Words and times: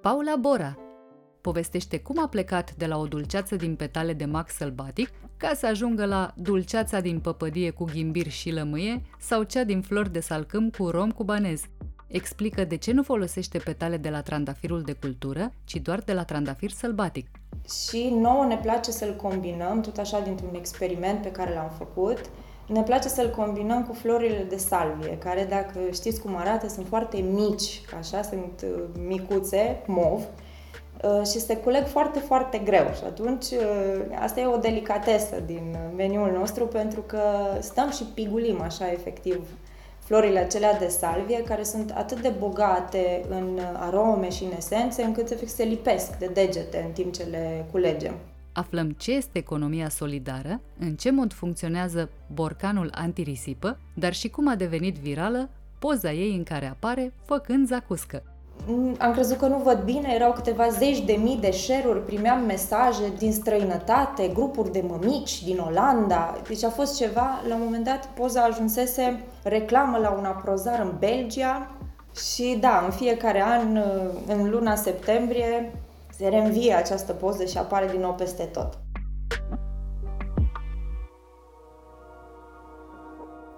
Paula 0.00 0.36
Bora 0.36 0.78
povestește 1.40 1.98
cum 1.98 2.18
a 2.18 2.28
plecat 2.28 2.74
de 2.74 2.86
la 2.86 2.98
o 2.98 3.06
dulceață 3.06 3.56
din 3.56 3.76
petale 3.76 4.12
de 4.12 4.24
mac 4.24 4.50
sălbatic 4.50 5.10
ca 5.36 5.52
să 5.54 5.66
ajungă 5.66 6.04
la 6.04 6.32
dulceața 6.36 7.00
din 7.00 7.20
păpădie 7.20 7.70
cu 7.70 7.84
ghimbir 7.84 8.28
și 8.28 8.50
lămâie 8.50 9.02
sau 9.18 9.42
cea 9.42 9.64
din 9.64 9.82
flori 9.82 10.12
de 10.12 10.20
salcâm 10.20 10.70
cu 10.70 10.88
rom 10.88 11.10
cubanez. 11.10 11.62
Explică 12.06 12.64
de 12.64 12.76
ce 12.76 12.92
nu 12.92 13.02
folosește 13.02 13.58
petale 13.58 13.96
de 13.96 14.10
la 14.10 14.22
trandafirul 14.22 14.82
de 14.82 14.92
cultură, 14.92 15.52
ci 15.64 15.76
doar 15.76 15.98
de 15.98 16.12
la 16.12 16.24
trandafir 16.24 16.70
sălbatic. 16.70 17.26
Și 17.84 18.14
nouă 18.20 18.44
ne 18.44 18.56
place 18.56 18.90
să-l 18.90 19.16
combinăm, 19.16 19.80
tot 19.80 19.96
așa 19.96 20.20
dintr-un 20.20 20.54
experiment 20.54 21.22
pe 21.22 21.30
care 21.30 21.54
l-am 21.54 21.70
făcut, 21.78 22.20
ne 22.68 22.82
place 22.82 23.08
să-l 23.08 23.30
combinăm 23.30 23.84
cu 23.84 23.92
florile 23.92 24.46
de 24.48 24.56
salvie, 24.56 25.18
care, 25.18 25.46
dacă 25.48 25.78
știți 25.92 26.20
cum 26.20 26.36
arată, 26.36 26.68
sunt 26.68 26.86
foarte 26.86 27.16
mici, 27.16 27.80
așa, 27.98 28.22
sunt 28.22 28.64
uh, 28.64 28.82
micuțe, 29.06 29.82
mov, 29.86 30.20
uh, 31.02 31.26
și 31.26 31.40
se 31.40 31.56
culeg 31.56 31.86
foarte, 31.86 32.18
foarte 32.18 32.58
greu. 32.58 32.86
Și 32.96 33.02
atunci 33.04 33.44
uh, 33.44 34.00
asta 34.20 34.40
e 34.40 34.46
o 34.46 34.56
delicatesă 34.56 35.42
din 35.46 35.76
meniul 35.96 36.30
nostru, 36.38 36.66
pentru 36.66 37.00
că 37.00 37.20
stăm 37.60 37.90
și 37.90 38.04
pigulim 38.14 38.60
așa, 38.60 38.92
efectiv, 38.92 39.48
florile 40.04 40.38
acelea 40.38 40.78
de 40.78 40.88
salvie, 40.88 41.42
care 41.42 41.62
sunt 41.62 41.92
atât 41.96 42.20
de 42.20 42.32
bogate 42.38 43.24
în 43.28 43.60
arome 43.72 44.30
și 44.30 44.44
în 44.44 44.52
esențe, 44.56 45.02
încât 45.02 45.38
se 45.46 45.62
lipesc 45.62 46.18
de 46.18 46.26
degete 46.26 46.82
în 46.86 46.92
timp 46.92 47.12
ce 47.14 47.22
le 47.22 47.66
culegem. 47.70 48.14
Aflăm 48.58 48.90
ce 48.90 49.12
este 49.12 49.38
economia 49.38 49.88
solidară, 49.88 50.60
în 50.78 50.94
ce 50.94 51.10
mod 51.10 51.32
funcționează 51.32 52.10
borcanul 52.32 52.90
antirisipă, 52.94 53.78
dar 53.94 54.12
și 54.12 54.28
cum 54.28 54.48
a 54.48 54.54
devenit 54.54 54.96
virală 54.96 55.50
poza 55.78 56.12
ei 56.12 56.36
în 56.36 56.42
care 56.42 56.66
apare 56.66 57.12
făcând 57.24 57.66
zacuscă. 57.66 58.22
Mm, 58.66 58.94
am 58.98 59.12
crezut 59.12 59.36
că 59.36 59.46
nu 59.46 59.56
văd 59.56 59.82
bine, 59.84 60.12
erau 60.14 60.32
câteva 60.32 60.68
zeci 60.68 61.04
de 61.04 61.12
mii 61.12 61.38
de 61.40 61.50
share-uri, 61.50 62.04
primeam 62.04 62.44
mesaje 62.44 63.12
din 63.18 63.32
străinătate, 63.32 64.30
grupuri 64.34 64.72
de 64.72 64.84
mămici 64.88 65.44
din 65.44 65.58
Olanda. 65.58 66.36
Deci 66.48 66.64
a 66.64 66.70
fost 66.70 66.96
ceva, 66.96 67.42
la 67.48 67.54
un 67.54 67.60
moment 67.64 67.84
dat 67.84 68.06
poza 68.06 68.42
ajunsese 68.42 69.20
reclamă 69.42 69.98
la 69.98 70.10
un 70.10 70.24
aprozar 70.24 70.80
în 70.80 70.92
Belgia 70.98 71.70
și 72.32 72.56
da, 72.60 72.82
în 72.84 72.90
fiecare 72.90 73.42
an, 73.42 73.78
în 74.26 74.50
luna 74.50 74.74
septembrie, 74.74 75.72
se 76.18 76.28
reînvie 76.28 76.72
această 76.72 77.12
poză 77.12 77.44
și 77.44 77.58
apare 77.58 77.88
din 77.90 78.00
nou 78.00 78.14
peste 78.14 78.42
tot. 78.42 78.78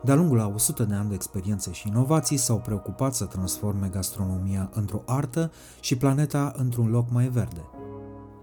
De-a 0.03 0.15
lungul 0.15 0.41
a 0.41 0.53
100 0.55 0.85
de 0.85 0.95
ani 0.95 1.09
de 1.09 1.15
experiențe 1.15 1.73
și 1.73 1.89
inovații 1.89 2.37
s-au 2.37 2.59
preocupat 2.59 3.15
să 3.15 3.25
transforme 3.25 3.89
gastronomia 3.89 4.71
într-o 4.75 5.03
artă 5.07 5.53
și 5.81 5.97
planeta 5.97 6.53
într-un 6.57 6.91
loc 6.91 7.11
mai 7.11 7.29
verde. 7.29 7.65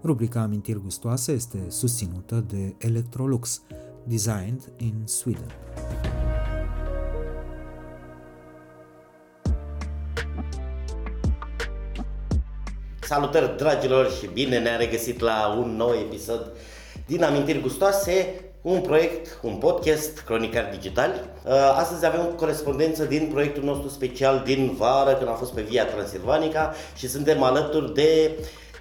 Rubrica 0.02 0.40
Amintiri 0.40 0.80
gustoase 0.82 1.32
este 1.32 1.64
susținută 1.68 2.44
de 2.48 2.74
Electrolux, 2.78 3.62
designed 4.04 4.72
in 4.76 5.02
Sweden. 5.04 5.48
Salutări 13.08 13.56
dragilor 13.56 14.10
și 14.10 14.26
bine 14.32 14.58
ne-am 14.58 14.78
regăsit 14.78 15.20
la 15.20 15.56
un 15.58 15.76
nou 15.76 15.92
episod 15.92 16.50
din 17.06 17.24
Amintiri 17.24 17.60
Gustoase, 17.60 18.40
un 18.62 18.80
proiect, 18.80 19.38
un 19.42 19.54
podcast, 19.54 20.18
Cronicar 20.18 20.68
Digital. 20.72 21.10
Uh, 21.44 21.52
astăzi 21.76 22.06
avem 22.06 22.20
o 22.20 22.34
corespondență 22.34 23.04
din 23.04 23.28
proiectul 23.32 23.64
nostru 23.64 23.88
special 23.88 24.42
din 24.44 24.74
vară, 24.78 25.12
când 25.12 25.28
am 25.28 25.36
fost 25.36 25.52
pe 25.52 25.60
Via 25.60 25.86
Transilvanica 25.86 26.74
și 26.96 27.08
suntem 27.08 27.42
alături 27.42 27.94
de 27.94 28.30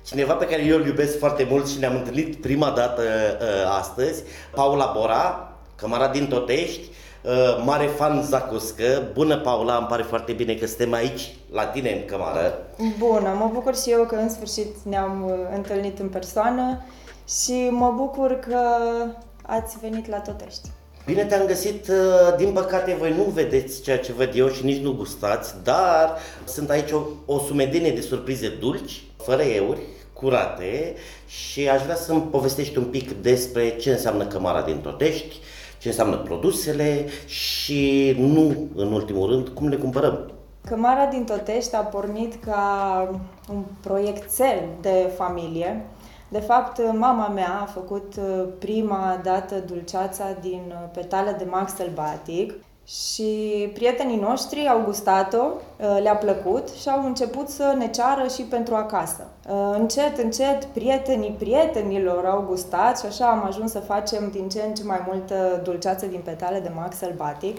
cineva 0.06 0.34
pe 0.34 0.46
care 0.46 0.66
eu 0.66 0.78
îl 0.78 0.86
iubesc 0.86 1.18
foarte 1.18 1.48
mult 1.50 1.68
și 1.68 1.80
ne-am 1.80 1.96
întâlnit 1.96 2.42
prima 2.42 2.70
dată 2.70 3.02
uh, 3.02 3.78
astăzi, 3.80 4.24
Paula 4.56 4.92
Bora, 4.98 5.54
cămara 5.76 6.08
din 6.08 6.28
Totești, 6.28 6.90
Uh, 7.22 7.64
mare 7.66 7.86
fan 7.86 8.24
Zacuscă. 8.24 9.10
Bună, 9.14 9.38
Paula, 9.38 9.78
îmi 9.78 9.88
pare 9.88 10.04
foarte 10.04 10.32
bine 10.32 10.54
că 10.54 10.66
suntem 10.66 10.94
aici, 10.94 11.36
la 11.52 11.66
tine 11.66 11.92
în 11.92 12.06
cămară. 12.06 12.68
Bună, 12.98 13.36
mă 13.40 13.50
bucur 13.54 13.76
și 13.76 13.92
eu 13.92 14.04
că 14.04 14.16
în 14.16 14.30
sfârșit 14.30 14.76
ne-am 14.84 15.24
uh, 15.26 15.56
întâlnit 15.56 16.00
în 16.00 16.10
persoană 16.10 16.82
și 17.44 17.68
mă 17.72 17.94
bucur 17.96 18.40
că 18.40 18.60
ați 19.42 19.78
venit 19.82 20.10
la 20.10 20.18
Totești. 20.18 20.70
Bine 21.06 21.26
te-am 21.26 21.46
găsit, 21.46 21.88
uh, 21.88 22.36
din 22.38 22.52
păcate 22.52 22.96
voi 23.00 23.14
nu 23.14 23.24
vedeți 23.24 23.82
ceea 23.82 24.00
ce 24.00 24.14
văd 24.14 24.30
eu 24.34 24.50
și 24.50 24.66
nici 24.66 24.82
nu 24.82 24.94
gustați, 24.94 25.54
dar 25.64 26.18
sunt 26.46 26.70
aici 26.70 26.92
o, 26.92 27.02
o 27.26 27.40
sumedenie 27.40 27.92
de 27.92 28.02
surprize 28.02 28.50
dulci, 28.60 29.04
fără 29.24 29.42
euri, 29.42 29.80
curate 30.14 30.96
și 31.28 31.70
aș 31.70 31.82
vrea 31.82 31.96
să-mi 31.96 32.22
povestești 32.22 32.78
un 32.78 32.84
pic 32.84 33.12
despre 33.12 33.76
ce 33.76 33.92
înseamnă 33.92 34.26
cămara 34.26 34.62
din 34.62 34.78
Totești, 34.78 35.40
ce 35.92 36.00
înseamnă 36.00 36.24
produsele 36.24 37.06
și 37.26 38.16
nu, 38.20 38.68
în 38.76 38.92
ultimul 38.92 39.30
rând, 39.30 39.48
cum 39.48 39.68
le 39.68 39.76
cumpărăm. 39.76 40.32
Cămara 40.66 41.06
din 41.06 41.24
Totești 41.24 41.76
a 41.76 41.80
pornit 41.80 42.44
ca 42.44 43.10
un 43.54 43.64
proiectel 43.82 44.60
de 44.82 45.12
familie. 45.16 45.86
De 46.28 46.40
fapt, 46.40 46.82
mama 46.94 47.28
mea 47.28 47.60
a 47.62 47.66
făcut 47.66 48.14
uh, 48.18 48.48
prima 48.60 49.20
dată 49.24 49.56
dulceața 49.68 50.24
din 50.42 50.62
uh, 50.68 50.90
petale 50.94 51.36
de 51.38 51.46
max 51.50 51.76
sălbatic 51.76 52.54
și 52.88 53.70
prietenii 53.74 54.20
noștri 54.20 54.68
au 54.68 54.82
gustat-o, 54.86 55.44
uh, 55.46 55.98
le-a 56.02 56.16
plăcut 56.16 56.70
și 56.70 56.90
au 56.90 57.06
început 57.06 57.50
să 57.50 57.76
ne 57.78 57.90
ceară 57.90 58.28
și 58.28 58.42
pentru 58.42 58.76
acasă. 58.76 59.28
Uh, 59.50 59.76
încet, 59.80 60.18
încet, 60.18 60.64
prietenii 60.66 61.36
prietenilor 61.38 62.26
au 62.26 62.46
gustat 62.48 63.00
și 63.00 63.06
așa 63.06 63.26
am 63.26 63.46
ajuns 63.46 63.72
să 63.72 63.80
facem 63.80 64.30
din 64.32 64.50
ce 64.50 64.62
în 64.68 64.74
ce 64.74 64.84
mai 64.84 65.04
multă 65.08 65.62
dulceață 65.64 66.06
din 66.06 66.22
petale 66.24 66.60
de 66.60 66.72
max 66.76 66.98
sălbatic. 66.98 67.58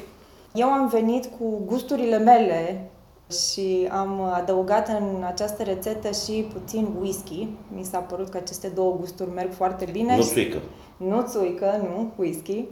Eu 0.54 0.68
am 0.68 0.88
venit 0.88 1.24
cu 1.38 1.62
gusturile 1.66 2.18
mele 2.18 2.90
și 3.31 3.88
am 3.90 4.22
adăugat 4.22 4.88
în 4.88 5.24
această 5.26 5.62
rețetă 5.62 6.08
și 6.10 6.46
puțin 6.52 6.88
whisky. 7.00 7.48
Mi 7.76 7.84
s-a 7.84 7.98
părut 7.98 8.28
că 8.28 8.36
aceste 8.36 8.69
două 8.69 8.96
gusturi 8.98 9.31
merg 9.31 9.52
foarte 9.52 9.88
bine. 9.92 10.16
Nu 10.16 10.22
țuică. 10.22 10.58
Nu 10.96 11.22
țuică, 11.22 11.81
nu, 11.82 12.10
whisky. 12.16 12.64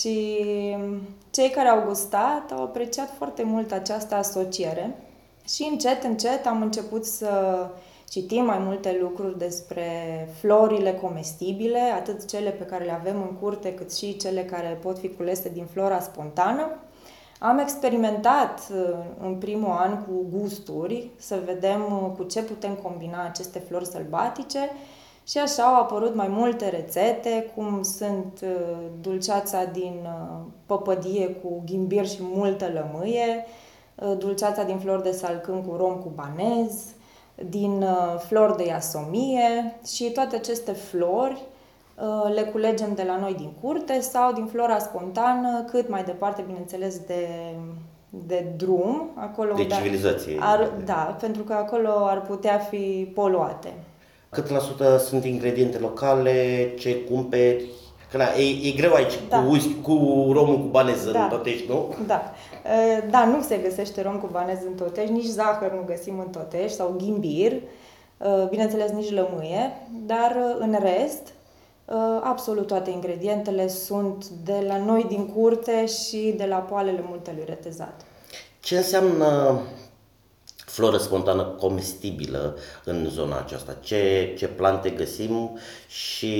Și 0.00 0.36
cei 1.30 1.50
care 1.50 1.68
au 1.68 1.86
gustat 1.86 2.52
au 2.52 2.62
apreciat 2.62 3.10
foarte 3.16 3.42
mult 3.42 3.72
această 3.72 4.14
asociere 4.14 4.96
și 5.48 5.68
încet, 5.70 6.02
încet 6.02 6.46
am 6.46 6.62
început 6.62 7.04
să 7.04 7.30
citim 8.08 8.44
mai 8.44 8.58
multe 8.58 8.98
lucruri 9.00 9.38
despre 9.38 9.88
florile 10.40 10.92
comestibile, 10.92 11.80
atât 11.80 12.28
cele 12.28 12.50
pe 12.50 12.64
care 12.64 12.84
le 12.84 12.92
avem 12.92 13.16
în 13.16 13.36
curte, 13.40 13.74
cât 13.74 13.94
și 13.94 14.16
cele 14.16 14.44
care 14.44 14.78
pot 14.82 14.98
fi 14.98 15.08
culese 15.08 15.48
din 15.48 15.66
flora 15.66 16.00
spontană. 16.00 16.70
Am 17.38 17.58
experimentat 17.58 18.60
uh, 18.72 18.98
în 19.20 19.34
primul 19.34 19.70
an 19.70 20.04
cu 20.04 20.38
gusturi, 20.38 21.10
să 21.16 21.42
vedem 21.44 21.80
uh, 21.80 22.16
cu 22.16 22.22
ce 22.22 22.42
putem 22.42 22.74
combina 22.74 23.24
aceste 23.24 23.58
flori 23.58 23.86
sălbatice 23.86 24.70
și 25.26 25.38
așa 25.38 25.62
au 25.62 25.80
apărut 25.80 26.14
mai 26.14 26.28
multe 26.28 26.68
rețete, 26.68 27.50
cum 27.54 27.82
sunt 27.82 28.40
uh, 28.42 28.76
dulceața 29.00 29.64
din 29.64 29.94
uh, 30.02 30.38
păpădie 30.66 31.28
cu 31.28 31.62
ghimbir 31.66 32.06
și 32.06 32.18
multă 32.20 32.70
lămâie, 32.72 33.46
dulceața 34.18 34.62
din 34.62 34.78
flori 34.78 35.02
de 35.02 35.10
salcâm 35.10 35.62
cu 35.62 35.76
rom 35.76 35.94
cubanez, 35.94 36.84
din 37.48 37.84
flori 38.18 38.56
de 38.56 38.66
iasomie 38.66 39.78
și 39.86 40.10
toate 40.10 40.36
aceste 40.36 40.72
flori 40.72 41.42
le 42.34 42.42
culegem 42.42 42.94
de 42.94 43.02
la 43.06 43.16
noi 43.16 43.34
din 43.34 43.50
curte 43.60 44.00
sau 44.00 44.32
din 44.32 44.46
flora 44.46 44.78
spontană, 44.78 45.64
cât 45.70 45.88
mai 45.88 46.04
departe, 46.04 46.44
bineînțeles, 46.46 46.98
de 46.98 47.28
de 48.26 48.46
drum, 48.56 49.10
acolo 49.14 49.54
de 49.54 49.66
civilizație. 49.66 50.36
Ar, 50.40 50.70
da, 50.84 51.16
pentru 51.20 51.42
că 51.42 51.52
acolo 51.52 51.88
ar 51.88 52.22
putea 52.22 52.58
fi 52.58 53.10
poluate. 53.14 53.72
Cât 54.30 54.50
la 54.50 54.58
sută 54.58 54.98
sunt 54.98 55.24
ingrediente 55.24 55.78
locale, 55.78 56.70
ce 56.78 56.96
cumperi? 56.96 57.64
Că 58.10 58.16
na, 58.16 58.24
e, 58.24 58.68
e 58.68 58.70
greu 58.70 58.92
aici 58.92 59.18
da. 59.28 59.38
cu, 59.38 59.50
whisky, 59.50 59.74
cu 59.82 59.92
romul 60.32 60.58
cu 60.58 60.66
banez 60.66 61.10
da. 61.10 61.22
în 61.22 61.28
Totești, 61.28 61.68
nu? 61.68 61.94
Da. 62.06 62.32
Da, 63.10 63.24
nu 63.24 63.42
se 63.42 63.56
găsește 63.56 64.02
rom 64.02 64.18
cu 64.18 64.28
banez 64.32 64.58
în 64.66 64.74
Totești, 64.74 65.12
nici 65.12 65.24
zahăr 65.24 65.72
nu 65.72 65.82
găsim 65.86 66.18
în 66.18 66.30
Totești 66.30 66.76
sau 66.76 66.94
ghimbir, 66.98 67.52
bineînțeles 68.50 68.90
nici 68.90 69.12
lămâie, 69.12 69.72
dar 70.06 70.36
în 70.58 70.76
rest 70.80 71.32
absolut 72.22 72.66
toate 72.66 72.90
ingredientele 72.90 73.68
sunt 73.68 74.26
de 74.28 74.64
la 74.66 74.76
noi 74.76 75.04
din 75.08 75.26
curte 75.26 75.86
și 75.86 76.34
de 76.36 76.44
la 76.44 76.56
poalele 76.56 77.04
multelui 77.08 77.44
retezat. 77.46 78.00
Ce 78.60 78.76
înseamnă 78.76 79.60
floră 80.76 80.96
spontană 80.96 81.42
comestibilă 81.42 82.56
în 82.84 83.06
zona 83.08 83.38
aceasta? 83.38 83.72
Ce, 83.80 84.34
ce 84.38 84.48
plante 84.48 84.90
găsim 84.90 85.58
și 85.88 86.34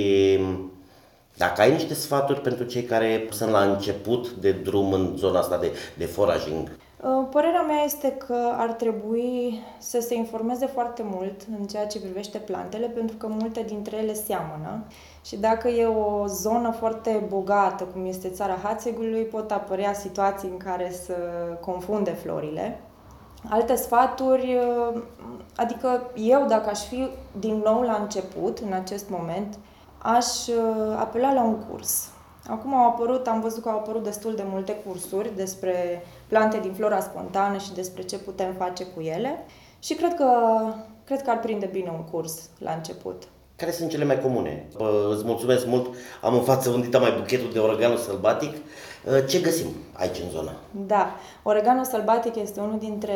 dacă 1.37 1.61
ai 1.61 1.71
niște 1.71 1.93
sfaturi 1.93 2.41
pentru 2.41 2.63
cei 2.63 2.83
care 2.83 3.27
sunt 3.31 3.49
la 3.51 3.63
început 3.63 4.31
de 4.31 4.51
drum 4.51 4.93
în 4.93 5.13
zona 5.15 5.39
asta 5.39 5.57
de, 5.57 5.71
de 5.97 6.05
foraging? 6.05 6.69
Uh, 7.01 7.27
părerea 7.31 7.61
mea 7.61 7.83
este 7.85 8.11
că 8.27 8.51
ar 8.53 8.71
trebui 8.71 9.59
să 9.79 9.99
se 9.99 10.15
informeze 10.15 10.65
foarte 10.65 11.01
mult 11.05 11.41
în 11.59 11.65
ceea 11.65 11.87
ce 11.87 11.99
privește 11.99 12.37
plantele, 12.37 12.87
pentru 12.87 13.15
că 13.15 13.27
multe 13.27 13.63
dintre 13.67 13.97
ele 13.97 14.13
seamănă 14.13 14.83
și 15.25 15.35
dacă 15.35 15.67
e 15.67 15.85
o 15.85 16.27
zonă 16.27 16.71
foarte 16.71 17.25
bogată, 17.27 17.83
cum 17.83 18.05
este 18.05 18.29
țara 18.29 18.59
Hațegului, 18.63 19.23
pot 19.23 19.51
apărea 19.51 19.93
situații 19.93 20.49
în 20.49 20.57
care 20.57 20.91
să 21.05 21.13
confunde 21.59 22.11
florile. 22.11 22.79
Alte 23.49 23.75
sfaturi, 23.75 24.55
uh, 24.55 25.01
adică 25.55 26.11
eu 26.15 26.45
dacă 26.47 26.69
aș 26.69 26.79
fi 26.79 27.07
din 27.39 27.61
nou 27.65 27.81
la 27.81 27.97
început, 28.01 28.57
în 28.57 28.73
acest 28.73 29.09
moment, 29.09 29.57
aș 29.97 30.25
uh, 30.47 30.95
apela 30.99 31.33
la 31.33 31.43
un 31.43 31.55
curs. 31.55 32.09
Acum 32.47 32.73
au 32.73 32.87
apărut, 32.87 33.27
am 33.27 33.41
văzut 33.41 33.63
că 33.63 33.69
au 33.69 33.77
apărut 33.77 34.03
destul 34.03 34.35
de 34.35 34.43
multe 34.45 34.75
cursuri 34.85 35.35
despre 35.35 36.03
plante 36.27 36.59
din 36.59 36.73
flora 36.73 36.99
spontană 36.99 37.57
și 37.57 37.73
despre 37.73 38.01
ce 38.01 38.17
putem 38.17 38.53
face 38.57 38.85
cu 38.85 39.01
ele 39.01 39.45
și 39.79 39.93
cred 39.93 40.13
că, 40.15 40.27
cred 41.03 41.21
că 41.21 41.29
ar 41.29 41.39
prinde 41.39 41.69
bine 41.71 41.91
un 41.93 42.03
curs 42.11 42.49
la 42.59 42.71
început. 42.71 43.23
Care 43.55 43.71
sunt 43.71 43.89
cele 43.89 44.05
mai 44.05 44.19
comune? 44.19 44.67
Bă, 44.77 45.13
îți 45.13 45.25
mulțumesc 45.25 45.65
mult, 45.65 45.95
am 46.21 46.33
în 46.33 46.41
față 46.41 46.69
undita 46.69 46.99
mai 46.99 47.11
buchetul 47.17 47.51
de 47.53 47.59
oregano 47.59 47.95
sălbatic. 47.95 48.55
Ce 49.27 49.39
găsim 49.39 49.67
aici 49.93 50.19
în 50.23 50.29
zonă? 50.29 50.51
Da, 50.71 51.15
oregano 51.43 51.83
sălbatic 51.83 52.35
este 52.35 52.59
unul 52.59 52.79
dintre 52.79 53.13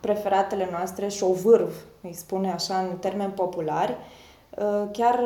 preferatele 0.00 0.68
noastre, 0.70 1.08
șovârv, 1.08 1.74
îi 2.02 2.12
spune 2.12 2.52
așa 2.52 2.78
în 2.78 2.96
termeni 2.96 3.32
populari. 3.32 3.96
Chiar 4.92 5.20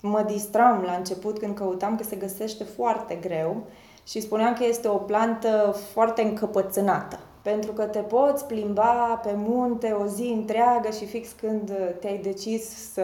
mă 0.00 0.24
distram 0.26 0.82
la 0.86 0.92
început 0.92 1.38
când 1.38 1.54
căutam 1.54 1.96
că 1.96 2.04
se 2.04 2.16
găsește 2.16 2.64
foarte 2.64 3.14
greu 3.14 3.62
și 4.06 4.20
spuneam 4.20 4.54
că 4.54 4.64
este 4.64 4.88
o 4.88 4.96
plantă 4.96 5.76
foarte 5.92 6.22
încăpățânată. 6.22 7.18
Pentru 7.42 7.72
că 7.72 7.84
te 7.84 7.98
poți 7.98 8.44
plimba 8.44 9.20
pe 9.22 9.32
munte 9.36 9.90
o 9.90 10.06
zi 10.06 10.32
întreagă 10.36 10.90
și 10.98 11.06
fix 11.06 11.28
când 11.40 11.72
te-ai 12.00 12.18
decis 12.18 12.92
să 12.92 13.02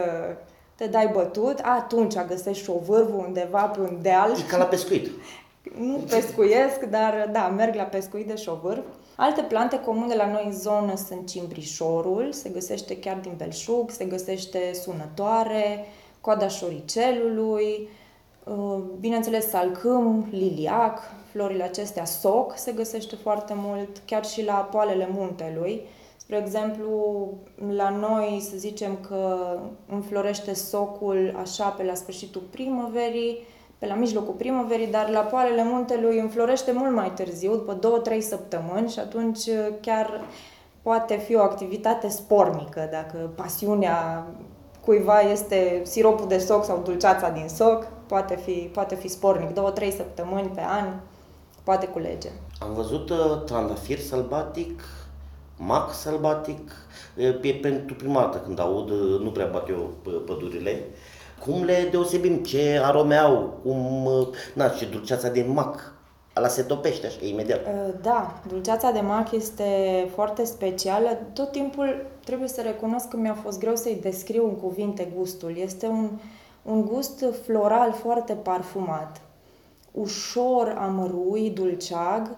te 0.74 0.86
dai 0.86 1.10
bătut, 1.12 1.58
atunci 1.62 2.14
găsești 2.28 2.64
șovârvul 2.64 3.24
undeva 3.26 3.62
pe 3.62 3.80
un 3.80 3.98
deal. 4.02 4.30
E 4.30 4.42
ca 4.48 4.56
la 4.56 4.64
pescuit. 4.64 5.06
nu 5.78 5.96
pescuiesc, 6.08 6.80
dar 6.80 7.28
da, 7.32 7.48
merg 7.48 7.74
la 7.74 7.82
pescuit 7.82 8.26
de 8.26 8.36
șovârv. 8.36 8.84
Alte 9.16 9.42
plante 9.42 9.80
comune 9.80 10.14
la 10.14 10.30
noi 10.30 10.42
în 10.44 10.52
zonă 10.52 10.96
sunt 10.96 11.28
cimbrișorul, 11.28 12.32
se 12.32 12.48
găsește 12.48 12.98
chiar 12.98 13.16
din 13.16 13.32
belșug, 13.36 13.90
se 13.90 14.04
găsește 14.04 14.70
sunătoare, 14.82 15.84
coada 16.20 16.48
șoricelului, 16.48 17.88
uh, 18.44 18.82
bineînțeles 19.00 19.48
salcâm, 19.48 20.26
liliac, 20.30 21.00
florile 21.32 21.62
acestea 21.62 22.04
soc 22.04 22.56
se 22.56 22.72
găsește 22.72 23.16
foarte 23.16 23.54
mult, 23.56 24.02
chiar 24.04 24.24
și 24.24 24.44
la 24.44 24.54
poalele 24.54 25.08
muntelui. 25.12 25.80
Spre 26.16 26.38
exemplu, 26.38 27.28
la 27.74 27.88
noi 27.88 28.46
să 28.50 28.56
zicem 28.56 28.98
că 29.08 29.38
înflorește 29.88 30.54
socul 30.54 31.36
așa 31.40 31.68
pe 31.68 31.84
la 31.84 31.94
sfârșitul 31.94 32.42
primăverii, 32.50 33.38
pe 33.78 33.86
la 33.86 33.94
mijlocul 33.94 34.34
primăverii, 34.34 34.86
dar 34.86 35.08
la 35.08 35.20
poalele 35.20 35.64
muntelui 35.64 36.18
înflorește 36.18 36.72
mult 36.72 36.94
mai 36.94 37.12
târziu, 37.14 37.50
după 37.50 38.02
2-3 38.16 38.18
săptămâni 38.18 38.90
și 38.90 38.98
atunci 38.98 39.42
chiar 39.80 40.24
poate 40.82 41.16
fi 41.16 41.34
o 41.34 41.40
activitate 41.40 42.08
spornică, 42.08 42.88
dacă 42.90 43.30
pasiunea 43.34 44.26
cuiva 44.84 45.20
este 45.20 45.82
siropul 45.84 46.28
de 46.28 46.38
soc 46.38 46.64
sau 46.64 46.82
dulceața 46.84 47.30
din 47.30 47.48
soc, 47.48 47.86
poate 48.06 48.36
fi, 48.36 48.70
poate 48.72 48.94
fi 48.94 49.08
spornic. 49.08 49.54
Două, 49.54 49.70
trei 49.70 49.92
săptămâni 49.92 50.48
pe 50.48 50.60
an 50.60 50.94
poate 51.62 51.86
culege. 51.86 52.28
Am 52.58 52.74
văzut 52.74 53.10
uh, 53.10 53.42
trandafir 53.44 53.98
sălbatic, 53.98 54.82
mac 55.56 55.92
sălbatic, 55.92 56.72
e 57.42 57.52
pentru 57.52 57.94
prima 57.94 58.20
dată 58.20 58.38
când 58.38 58.58
aud, 58.58 58.90
uh, 58.90 59.20
nu 59.20 59.30
prea 59.30 59.46
bat 59.46 59.68
eu 59.68 59.92
pădurile. 60.26 60.84
Cum 61.40 61.64
le 61.64 61.88
deosebim? 61.90 62.36
Ce 62.36 62.80
arome 62.82 63.16
au? 63.16 63.60
Cum, 63.62 64.04
uh, 64.04 64.28
na, 64.54 64.68
ce 64.68 64.86
dulceața 64.86 65.28
din 65.28 65.52
mac? 65.52 65.94
Ala 66.32 66.48
se 66.48 66.62
topește 66.62 67.06
așa, 67.06 67.18
imediat. 67.20 67.60
Da, 68.02 68.40
dulceața 68.48 68.90
de 68.90 69.00
mac 69.00 69.32
este 69.32 69.64
foarte 70.14 70.44
specială. 70.44 71.18
Tot 71.32 71.50
timpul 71.50 72.06
trebuie 72.24 72.48
să 72.48 72.62
recunosc 72.62 73.08
că 73.08 73.16
mi-a 73.16 73.36
fost 73.42 73.58
greu 73.58 73.76
să-i 73.76 73.98
descriu 74.02 74.44
în 74.44 74.56
cuvinte 74.56 75.12
gustul. 75.16 75.56
Este 75.58 75.86
un, 75.86 76.10
un 76.62 76.84
gust 76.84 77.24
floral 77.44 77.92
foarte 77.92 78.32
parfumat, 78.32 79.20
ușor 79.92 80.76
amărui, 80.78 81.50
dulceag. 81.50 82.36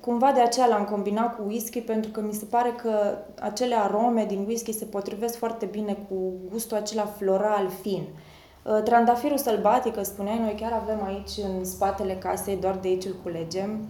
Cumva 0.00 0.32
de 0.32 0.40
aceea 0.40 0.66
l-am 0.66 0.84
combinat 0.84 1.36
cu 1.36 1.42
whisky 1.46 1.80
pentru 1.80 2.10
că 2.10 2.20
mi 2.20 2.32
se 2.32 2.44
pare 2.44 2.70
că 2.82 3.18
acele 3.40 3.74
arome 3.74 4.24
din 4.24 4.44
whisky 4.46 4.72
se 4.72 4.84
potrivesc 4.84 5.36
foarte 5.38 5.66
bine 5.66 5.96
cu 6.08 6.32
gustul 6.50 6.76
acela 6.76 7.04
floral 7.04 7.68
fin. 7.80 8.02
Uh, 8.62 8.82
trandafirul 8.82 9.38
sălbatic, 9.38 10.04
spuneai, 10.04 10.38
noi 10.38 10.54
chiar 10.60 10.72
avem 10.72 11.04
aici 11.04 11.30
în 11.44 11.64
spatele 11.64 12.14
casei, 12.14 12.56
doar 12.56 12.74
de 12.74 12.88
aici 12.88 13.04
îl 13.04 13.16
culegem. 13.22 13.80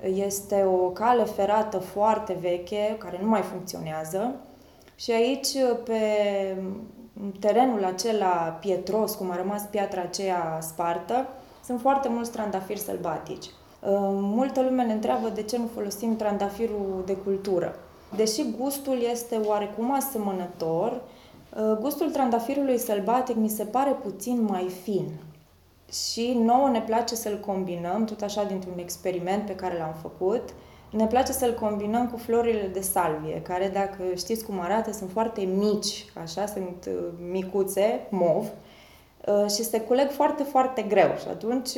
Este 0.00 0.64
o 0.64 0.90
cale 0.90 1.24
ferată 1.24 1.78
foarte 1.78 2.36
veche, 2.40 2.96
care 2.98 3.18
nu 3.22 3.28
mai 3.28 3.42
funcționează. 3.42 4.34
Și 4.94 5.10
aici, 5.10 5.48
pe 5.84 6.00
terenul 7.40 7.84
acela 7.84 8.58
pietros, 8.60 9.14
cum 9.14 9.30
a 9.30 9.36
rămas 9.36 9.62
piatra 9.62 10.00
aceea 10.00 10.58
spartă, 10.60 11.28
sunt 11.64 11.80
foarte 11.80 12.08
mulți 12.08 12.30
trandafiri 12.30 12.78
sălbatici. 12.78 13.50
Uh, 13.84 13.90
multă 14.12 14.62
lume 14.62 14.84
ne 14.84 14.92
întreabă 14.92 15.28
de 15.28 15.42
ce 15.42 15.58
nu 15.58 15.66
folosim 15.74 16.16
trandafirul 16.16 17.02
de 17.06 17.16
cultură. 17.16 17.74
Deși 18.16 18.44
gustul 18.58 18.98
este 19.10 19.36
oarecum 19.36 19.94
asemănător, 19.94 21.00
Uh, 21.56 21.76
gustul 21.80 22.10
trandafirului 22.10 22.78
sălbatic 22.78 23.36
mi 23.36 23.48
se 23.48 23.64
pare 23.64 23.90
puțin 23.90 24.42
mai 24.42 24.70
fin 24.82 25.08
și 25.92 26.38
nouă 26.42 26.68
ne 26.68 26.80
place 26.80 27.14
să-l 27.14 27.40
combinăm, 27.46 28.04
tot 28.04 28.20
așa 28.20 28.44
dintr-un 28.44 28.78
experiment 28.78 29.46
pe 29.46 29.54
care 29.54 29.78
l-am 29.78 29.94
făcut, 30.00 30.42
ne 30.90 31.06
place 31.06 31.32
să-l 31.32 31.54
combinăm 31.54 32.08
cu 32.08 32.16
florile 32.16 32.70
de 32.72 32.80
salvie, 32.80 33.42
care, 33.42 33.68
dacă 33.68 34.02
știți 34.16 34.44
cum 34.44 34.60
arată, 34.60 34.92
sunt 34.92 35.10
foarte 35.10 35.40
mici, 35.40 36.04
așa, 36.22 36.46
sunt 36.46 36.88
uh, 36.88 37.08
micuțe, 37.30 38.06
mov, 38.10 38.42
uh, 38.42 38.50
și 39.26 39.62
se 39.64 39.80
culeg 39.80 40.10
foarte, 40.10 40.42
foarte 40.42 40.82
greu. 40.82 41.14
Și 41.20 41.26
atunci, 41.30 41.70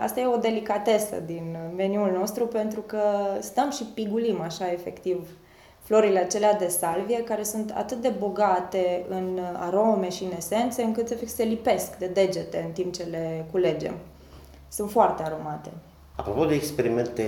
asta 0.00 0.20
e 0.20 0.26
o 0.26 0.36
delicatesă 0.36 1.22
din 1.26 1.56
meniul 1.76 2.10
nostru, 2.18 2.46
pentru 2.46 2.80
că 2.80 3.00
stăm 3.40 3.70
și 3.70 3.84
pigulim, 3.84 4.40
așa, 4.40 4.72
efectiv, 4.72 5.36
florile 5.82 6.18
acelea 6.18 6.54
de 6.54 6.66
salvie, 6.66 7.24
care 7.24 7.42
sunt 7.42 7.72
atât 7.76 8.00
de 8.00 8.12
bogate 8.18 9.04
în 9.08 9.38
arome 9.56 10.08
și 10.08 10.24
în 10.24 10.32
esențe, 10.36 10.82
încât 10.82 11.08
se, 11.08 11.26
se 11.26 11.42
lipesc 11.42 11.96
de 11.96 12.06
degete 12.06 12.62
în 12.66 12.72
timp 12.72 12.94
ce 12.94 13.02
le 13.02 13.46
culegem. 13.50 13.94
Sunt 14.68 14.90
foarte 14.90 15.22
aromate. 15.22 15.70
Apropo 16.18 16.44
de 16.44 16.54
experimente 16.54 17.22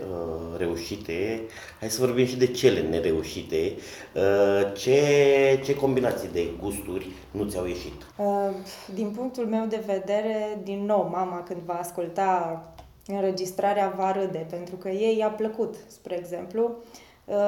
uh, 0.00 0.58
reușite, 0.58 1.40
hai 1.80 1.90
să 1.90 2.04
vorbim 2.04 2.26
și 2.26 2.36
de 2.36 2.46
cele 2.46 2.80
nereușite. 2.80 3.72
Uh, 4.14 4.72
ce, 4.76 5.60
ce 5.64 5.74
combinații 5.74 6.28
de 6.28 6.50
gusturi 6.60 7.10
nu 7.30 7.44
ți-au 7.44 7.66
ieșit? 7.66 8.02
Uh, 8.16 8.54
din 8.94 9.10
punctul 9.10 9.46
meu 9.46 9.66
de 9.66 9.82
vedere, 9.86 10.58
din 10.62 10.84
nou, 10.84 11.08
mama 11.12 11.42
când 11.42 11.60
va 11.64 11.74
asculta 11.74 12.62
înregistrarea 13.06 13.94
va 13.96 14.12
râde, 14.12 14.46
pentru 14.50 14.76
că 14.76 14.88
ei 14.88 15.16
i-a 15.16 15.28
plăcut. 15.28 15.74
Spre 15.86 16.18
exemplu, 16.18 16.74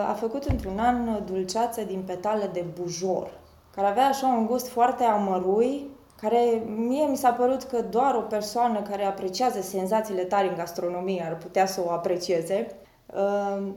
a 0.09 0.13
făcut 0.13 0.45
într-un 0.45 0.79
an 0.79 1.25
dulceață 1.27 1.83
din 1.83 2.03
petale 2.07 2.51
de 2.53 2.65
bujor, 2.81 3.31
care 3.75 3.87
avea 3.87 4.07
așa 4.07 4.27
un 4.27 4.47
gust 4.47 4.69
foarte 4.69 5.05
amărui, 5.05 5.87
care 6.21 6.63
mie 6.67 7.07
mi 7.07 7.17
s-a 7.17 7.31
părut 7.31 7.63
că 7.63 7.81
doar 7.83 8.15
o 8.15 8.21
persoană 8.21 8.83
care 8.83 9.05
apreciază 9.05 9.61
senzațiile 9.61 10.23
tari 10.23 10.49
în 10.49 10.55
gastronomie 10.55 11.25
ar 11.27 11.37
putea 11.37 11.67
să 11.67 11.83
o 11.87 11.91
aprecieze. 11.91 12.67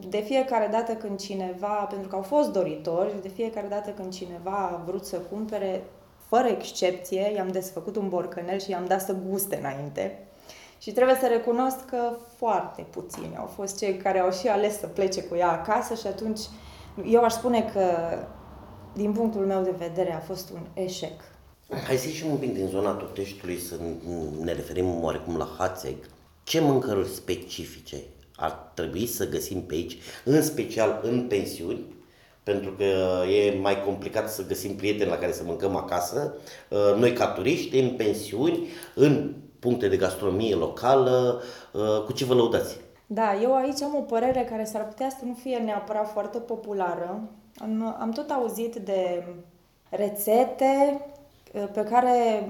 De 0.09 0.17
fiecare 0.17 0.67
dată 0.71 0.93
când 0.93 1.19
cineva, 1.19 1.67
pentru 1.67 2.07
că 2.07 2.15
au 2.15 2.21
fost 2.21 2.51
doritori, 2.51 3.21
de 3.21 3.27
fiecare 3.27 3.67
dată 3.67 3.89
când 3.89 4.13
cineva 4.13 4.71
a 4.71 4.81
vrut 4.85 5.05
să 5.05 5.17
cumpere, 5.17 5.83
fără 6.27 6.47
excepție, 6.47 7.31
i-am 7.35 7.47
desfăcut 7.47 7.95
un 7.95 8.09
borcanel 8.09 8.59
și 8.59 8.69
i-am 8.69 8.85
dat 8.85 9.01
să 9.01 9.15
guste 9.29 9.57
înainte. 9.57 10.23
Și 10.77 10.91
trebuie 10.91 11.15
să 11.15 11.27
recunosc 11.27 11.85
că 11.85 12.17
foarte 12.35 12.85
puțini 12.89 13.37
au 13.37 13.45
fost 13.45 13.77
cei 13.77 13.97
care 13.97 14.19
au 14.19 14.31
și 14.31 14.47
ales 14.47 14.79
să 14.79 14.87
plece 14.87 15.23
cu 15.23 15.35
ea 15.35 15.51
acasă 15.51 15.93
și 15.93 16.07
atunci 16.07 16.39
eu 17.05 17.23
aș 17.23 17.33
spune 17.33 17.61
că, 17.73 17.83
din 18.93 19.11
punctul 19.11 19.45
meu 19.45 19.61
de 19.61 19.73
vedere, 19.77 20.13
a 20.13 20.19
fost 20.19 20.49
un 20.49 20.83
eșec. 20.83 21.21
Hai 21.69 21.95
să 21.95 22.07
ieșim 22.07 22.31
un 22.31 22.37
pic 22.37 22.53
din 22.53 22.67
zona 22.67 22.91
Toteștiului, 22.91 23.57
să 23.57 23.75
ne 24.41 24.53
referim 24.53 25.03
oarecum 25.03 25.37
la 25.37 25.47
Hațeg. 25.57 25.95
Ce 26.43 26.59
mâncăruri 26.59 27.07
specifice 27.07 27.95
ar 28.35 28.71
trebui 28.73 29.05
să 29.07 29.29
găsim 29.29 29.61
pe 29.61 29.73
aici, 29.73 29.97
în 30.25 30.41
special 30.41 30.99
în 31.03 31.27
pensiuni, 31.27 31.85
pentru 32.43 32.71
că 32.71 32.83
e 33.27 33.59
mai 33.59 33.83
complicat 33.83 34.31
să 34.31 34.45
găsim 34.45 34.75
prieteni 34.75 35.09
la 35.09 35.17
care 35.17 35.31
să 35.31 35.43
mâncăm 35.45 35.75
acasă, 35.75 36.33
noi 36.97 37.13
ca 37.13 37.27
turiști, 37.27 37.77
în 37.79 37.89
pensiuni, 37.95 38.67
în 38.95 39.33
puncte 39.59 39.87
de 39.87 39.97
gastronomie 39.97 40.55
locală, 40.55 41.41
uh, 41.73 42.03
cu 42.05 42.13
ce 42.13 42.25
vă 42.25 42.33
lăudați? 42.33 42.77
Da, 43.05 43.41
eu 43.41 43.55
aici 43.55 43.81
am 43.81 43.95
o 43.95 44.01
părere 44.01 44.47
care 44.49 44.63
s-ar 44.63 44.87
putea 44.87 45.09
să 45.09 45.25
nu 45.25 45.33
fie 45.33 45.57
neapărat 45.57 46.11
foarte 46.11 46.37
populară. 46.37 47.21
Am, 47.57 47.97
am 47.99 48.11
tot 48.11 48.29
auzit 48.29 48.75
de 48.75 49.23
rețete 49.89 50.93
uh, 50.93 51.17
pe 51.73 51.83
care 51.83 52.43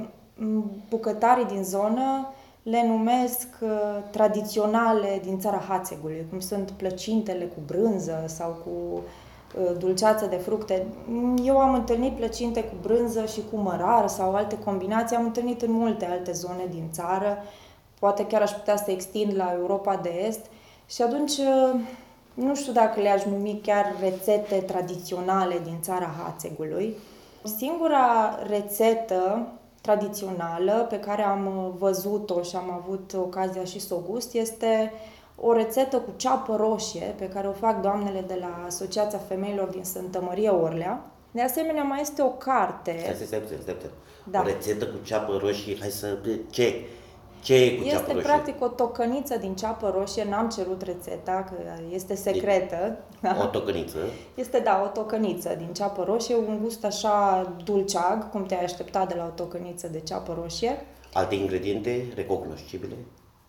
bucătarii 0.90 1.46
din 1.46 1.64
zonă 1.64 2.34
le 2.64 2.88
numesc 2.88 3.48
uh, 3.62 3.70
tradiționale 4.12 5.22
din 5.24 5.40
țara 5.40 5.64
Hațegului, 5.68 6.26
cum 6.30 6.40
sunt 6.40 6.72
plăcintele 6.72 7.46
cu 7.46 7.60
brânză 7.66 8.24
sau 8.28 8.50
cu 8.50 9.02
Uh, 9.58 9.78
dulceață 9.78 10.26
de 10.26 10.36
fructe. 10.36 10.86
Eu 11.44 11.58
am 11.58 11.74
întâlnit 11.74 12.16
plăcinte 12.16 12.64
cu 12.64 12.74
brânză 12.82 13.26
și 13.26 13.42
cu 13.52 13.58
mărar 13.58 14.08
sau 14.08 14.36
alte 14.36 14.58
combinații, 14.58 15.16
am 15.16 15.24
întâlnit 15.24 15.62
în 15.62 15.72
multe 15.72 16.06
alte 16.06 16.32
zone 16.32 16.66
din 16.70 16.84
țară, 16.92 17.44
poate 18.00 18.26
chiar 18.26 18.42
aș 18.42 18.52
putea 18.52 18.78
să 18.78 18.92
extind 18.92 19.36
la 19.36 19.52
Europa 19.58 19.96
de 19.96 20.24
Est 20.28 20.46
și 20.90 21.02
atunci 21.02 21.38
uh, 21.38 21.80
nu 22.34 22.56
știu 22.56 22.72
dacă 22.72 23.02
le-aș 23.02 23.24
numi 23.24 23.60
chiar 23.64 23.96
rețete 24.00 24.56
tradiționale 24.56 25.62
din 25.64 25.78
țara 25.82 26.16
Hațegului. 26.24 26.96
Singura 27.44 28.40
rețetă 28.48 29.48
tradițională 29.82 30.86
pe 30.90 31.00
care 31.00 31.24
am 31.24 31.74
văzut-o 31.78 32.42
și 32.42 32.56
am 32.56 32.72
avut 32.72 33.14
ocazia 33.14 33.64
și 33.64 33.80
să 33.80 33.94
o 33.94 34.02
gust 34.10 34.34
este 34.34 34.92
uh, 34.94 35.20
o 35.42 35.54
rețetă 35.54 35.98
cu 35.98 36.14
ceapă 36.16 36.56
roșie 36.56 37.16
pe 37.18 37.30
care 37.30 37.48
o 37.48 37.52
fac 37.52 37.82
doamnele 37.82 38.24
de 38.28 38.38
la 38.40 38.64
Asociația 38.66 39.20
Femeilor 39.28 39.68
din 39.68 39.84
Sfântă 39.84 40.22
Maria 40.22 40.54
Orlea. 40.54 41.12
De 41.32 41.42
asemenea, 41.42 41.84
mai 41.84 42.02
este 42.02 42.22
o 42.22 42.30
carte. 42.30 42.98
Stai, 43.00 43.14
stai, 43.14 43.26
stai, 43.26 43.42
stai, 43.62 43.76
stai. 43.78 43.90
Da. 44.24 44.40
O 44.40 44.44
rețetă 44.44 44.86
cu 44.86 44.98
ceapă 45.04 45.38
roșie, 45.42 45.78
hai 45.80 45.90
să... 45.90 46.18
Ce? 46.50 46.74
Ce 47.44 47.56
e 47.56 47.76
cu 47.76 47.84
este 47.84 47.96
ceapă 47.96 48.12
roșie? 48.12 48.28
practic 48.28 48.62
o 48.64 48.68
tocăniță 48.68 49.38
din 49.38 49.56
ceapă 49.56 49.94
roșie, 49.98 50.26
n-am 50.30 50.50
cerut 50.50 50.82
rețeta, 50.82 51.46
că 51.50 51.56
este 51.94 52.16
secretă. 52.16 52.98
O 53.44 53.46
tocăniță? 53.46 53.98
Este, 54.36 54.60
da, 54.60 54.82
o 54.86 54.88
tocăniță 54.88 55.56
din 55.58 55.74
ceapă 55.74 56.04
roșie, 56.04 56.36
un 56.36 56.60
gust 56.62 56.86
așa 56.86 57.48
dulceag, 57.64 58.30
cum 58.30 58.46
te-ai 58.46 58.64
aștepta 58.64 59.06
de 59.06 59.14
la 59.18 59.26
o 59.26 59.30
tocăniță 59.36 59.88
de 59.88 60.00
ceapă 60.00 60.38
roșie. 60.42 60.86
Alte 61.14 61.36
ingrediente 61.36 62.06
recognoscibile? 62.16 62.96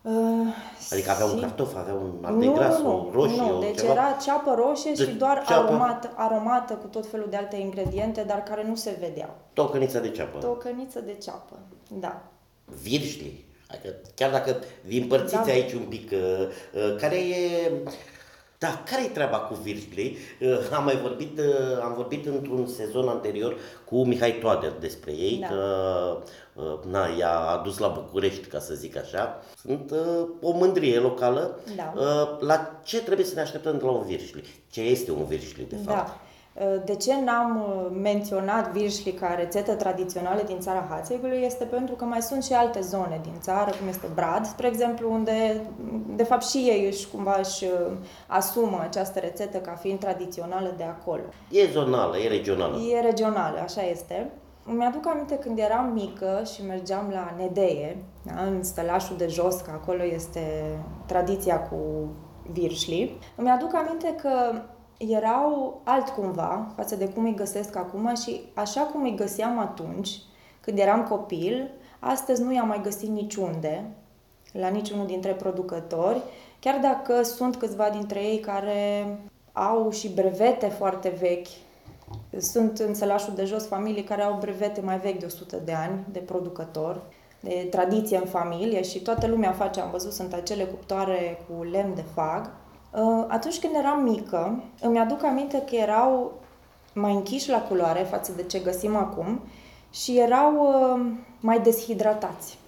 Uh, 0.01 0.11
adică 0.91 1.11
avea 1.11 1.25
un 1.25 1.39
cartof, 1.39 1.75
avea 1.75 1.93
un 1.93 2.11
arte 2.21 2.45
nu, 2.45 2.53
gras, 2.53 2.79
nu, 2.79 2.97
un 3.05 3.11
roșie, 3.13 3.41
nu, 3.41 3.59
deci 3.59 3.79
ceva? 3.79 3.91
era 3.91 4.17
ceapă 4.23 4.53
roșie 4.57 4.91
de 4.91 5.03
și 5.03 5.09
doar 5.09 5.43
ceapă... 5.47 5.67
aromată, 5.67 6.13
aromată 6.15 6.73
cu 6.73 6.87
tot 6.87 7.07
felul 7.07 7.27
de 7.29 7.35
alte 7.35 7.55
ingrediente, 7.55 8.23
dar 8.27 8.43
care 8.43 8.65
nu 8.67 8.75
se 8.75 8.97
vedeau. 8.99 9.29
Tocăniță 9.53 9.99
de 9.99 10.09
ceapă. 10.09 10.37
Tocăniță 10.37 10.99
de 10.99 11.13
ceapă, 11.13 11.59
da. 11.87 12.21
Virșli. 12.81 13.45
Adică, 13.71 13.95
chiar 14.15 14.31
dacă 14.31 14.63
vin 14.85 15.07
părțiți 15.07 15.45
da. 15.45 15.51
aici 15.51 15.73
un 15.73 15.85
pic, 15.89 16.11
uh, 16.11 16.47
uh, 16.73 16.95
care 16.97 17.15
e 17.15 17.71
da, 18.61 18.83
care 18.85 19.03
e 19.03 19.07
treaba 19.07 19.37
cu 19.37 19.53
virgilei? 19.53 20.17
Uh, 20.41 20.69
am 20.73 20.83
mai 20.83 20.97
vorbit, 20.97 21.39
uh, 21.39 21.81
am 21.83 21.93
vorbit 21.93 22.25
într-un 22.25 22.67
sezon 22.67 23.07
anterior 23.07 23.57
cu 23.85 24.03
Mihai 24.03 24.31
Toader 24.31 24.71
despre 24.79 25.11
ei, 25.11 25.37
da. 25.41 25.47
că 25.47 25.63
uh, 26.53 26.79
na, 26.91 27.07
i-a 27.17 27.39
adus 27.39 27.77
la 27.77 27.87
București, 27.87 28.47
ca 28.47 28.59
să 28.59 28.73
zic 28.73 28.97
așa. 28.97 29.43
Sunt 29.61 29.93
o 30.41 30.51
mândrie 30.51 30.99
locală. 30.99 31.59
Da. 31.75 31.93
La 32.39 32.79
ce 32.83 33.01
trebuie 33.01 33.25
să 33.25 33.35
ne 33.35 33.41
așteptăm 33.41 33.77
de 33.77 33.83
la 33.83 33.91
un 33.91 34.05
virșli? 34.05 34.43
Ce 34.71 34.81
este 34.81 35.11
un 35.11 35.25
virșli, 35.25 35.65
de 35.69 35.75
da. 35.75 35.91
fapt? 35.91 36.07
Da. 36.07 36.21
De 36.85 36.95
ce 36.95 37.21
n-am 37.23 37.65
uh, 37.67 37.97
menționat 38.01 38.71
virșli 38.71 39.11
ca 39.11 39.33
rețetă 39.33 39.75
tradițională 39.75 40.41
din 40.45 40.59
țara 40.59 40.87
Hațegului 40.89 41.41
este 41.45 41.63
pentru 41.63 41.95
că 41.95 42.05
mai 42.05 42.21
sunt 42.21 42.43
și 42.43 42.53
alte 42.53 42.81
zone 42.81 43.19
din 43.23 43.33
țară, 43.39 43.71
cum 43.79 43.87
este 43.87 44.07
Brad, 44.13 44.45
spre 44.45 44.67
exemplu, 44.67 45.11
unde 45.11 45.61
de 46.15 46.23
fapt 46.23 46.45
și 46.45 46.57
ei 46.57 46.85
își 46.87 47.09
cumva 47.09 47.35
își 47.39 47.63
uh, 47.63 47.91
asumă 48.27 48.79
această 48.81 49.19
rețetă 49.19 49.57
ca 49.57 49.71
fiind 49.71 49.99
tradițională 49.99 50.73
de 50.77 50.83
acolo. 50.83 51.21
E 51.49 51.67
zonală, 51.71 52.17
e 52.17 52.27
regională. 52.27 52.77
E 52.81 52.99
regională, 52.99 53.59
așa 53.59 53.81
este. 53.81 54.31
Îmi 54.65 54.85
aduc 54.85 55.07
aminte 55.07 55.35
când 55.35 55.59
eram 55.59 55.91
mică 55.93 56.41
și 56.53 56.65
mergeam 56.65 57.09
la 57.11 57.33
Nedeie, 57.37 57.97
da, 58.23 58.43
în 58.43 58.63
stălașul 58.63 59.17
de 59.17 59.27
jos, 59.27 59.55
că 59.55 59.71
acolo 59.73 60.03
este 60.03 60.77
tradiția 61.05 61.59
cu 61.59 61.77
virșli. 62.51 63.17
Îmi 63.35 63.49
aduc 63.49 63.73
aminte 63.75 64.15
că 64.21 64.61
erau 65.09 65.81
altcumva 65.83 66.71
față 66.75 66.95
de 66.95 67.09
cum 67.09 67.23
îi 67.23 67.35
găsesc 67.35 67.75
acum 67.75 68.15
și 68.15 68.41
așa 68.53 68.81
cum 68.81 69.03
îi 69.03 69.15
găseam 69.15 69.59
atunci, 69.59 70.09
când 70.59 70.77
eram 70.77 71.03
copil, 71.03 71.71
astăzi 71.99 72.43
nu 72.43 72.53
i-am 72.53 72.67
mai 72.67 72.81
găsit 72.81 73.09
niciunde, 73.09 73.85
la 74.51 74.67
niciunul 74.67 75.05
dintre 75.05 75.31
producători, 75.31 76.21
chiar 76.59 76.79
dacă 76.79 77.23
sunt 77.23 77.55
câțiva 77.55 77.89
dintre 77.89 78.19
ei 78.19 78.39
care 78.39 79.05
au 79.53 79.91
și 79.91 80.09
brevete 80.09 80.67
foarte 80.67 81.09
vechi. 81.19 81.47
Sunt 82.37 82.77
în 82.77 82.93
sălașul 82.93 83.33
de 83.35 83.45
jos 83.45 83.67
familii 83.67 84.03
care 84.03 84.21
au 84.21 84.37
brevete 84.39 84.81
mai 84.81 84.99
vechi 84.99 85.19
de 85.19 85.25
100 85.25 85.57
de 85.65 85.73
ani 85.73 86.05
de 86.11 86.19
producător, 86.19 87.01
de 87.39 87.67
tradiție 87.69 88.17
în 88.17 88.25
familie 88.25 88.81
și 88.81 89.01
toată 89.01 89.27
lumea 89.27 89.51
face, 89.51 89.79
am 89.79 89.91
văzut, 89.91 90.11
sunt 90.11 90.33
acele 90.33 90.63
cuptoare 90.63 91.39
cu 91.47 91.63
lemn 91.63 91.95
de 91.95 92.03
fag 92.13 92.51
Uh, 92.70 92.70
atunci 93.27 93.59
când 93.59 93.75
eram 93.75 94.01
mică, 94.01 94.63
îmi 94.81 94.99
aduc 94.99 95.23
aminte 95.23 95.61
că 95.61 95.75
erau 95.75 96.31
mai 96.93 97.13
închiși 97.13 97.49
la 97.49 97.61
culoare 97.61 97.99
față 97.99 98.31
de 98.35 98.43
ce 98.43 98.59
găsim 98.59 98.95
acum 98.95 99.41
și 99.91 100.17
erau 100.17 100.53
uh, 100.55 101.05
mai 101.39 101.59
deshidratați. 101.59 102.59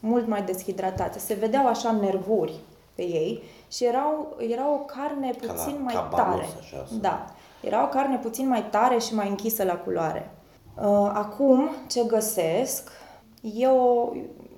Mult 0.00 0.26
mai 0.26 0.42
deshidratați. 0.42 1.26
Se 1.26 1.34
vedeau 1.34 1.66
așa 1.66 1.90
nervuri 1.92 2.54
pe 2.94 3.02
ei 3.02 3.42
și 3.70 3.84
erau, 3.84 4.36
era 4.38 4.72
o 4.72 4.76
carne 4.76 5.30
puțin 5.30 5.76
ca 5.76 5.82
mai 5.82 5.94
cabanos, 5.94 6.26
tare. 6.26 6.46
Așa, 6.60 6.86
da. 7.00 7.24
Era 7.60 7.84
o 7.84 7.88
carne 7.88 8.16
puțin 8.16 8.48
mai 8.48 8.64
tare 8.70 8.98
și 8.98 9.14
mai 9.14 9.28
închisă 9.28 9.64
la 9.64 9.74
culoare. 9.74 10.30
Uh, 10.76 11.10
acum, 11.12 11.70
ce 11.88 12.04
găsesc, 12.04 12.90
e 13.40 13.66
o, 13.66 14.12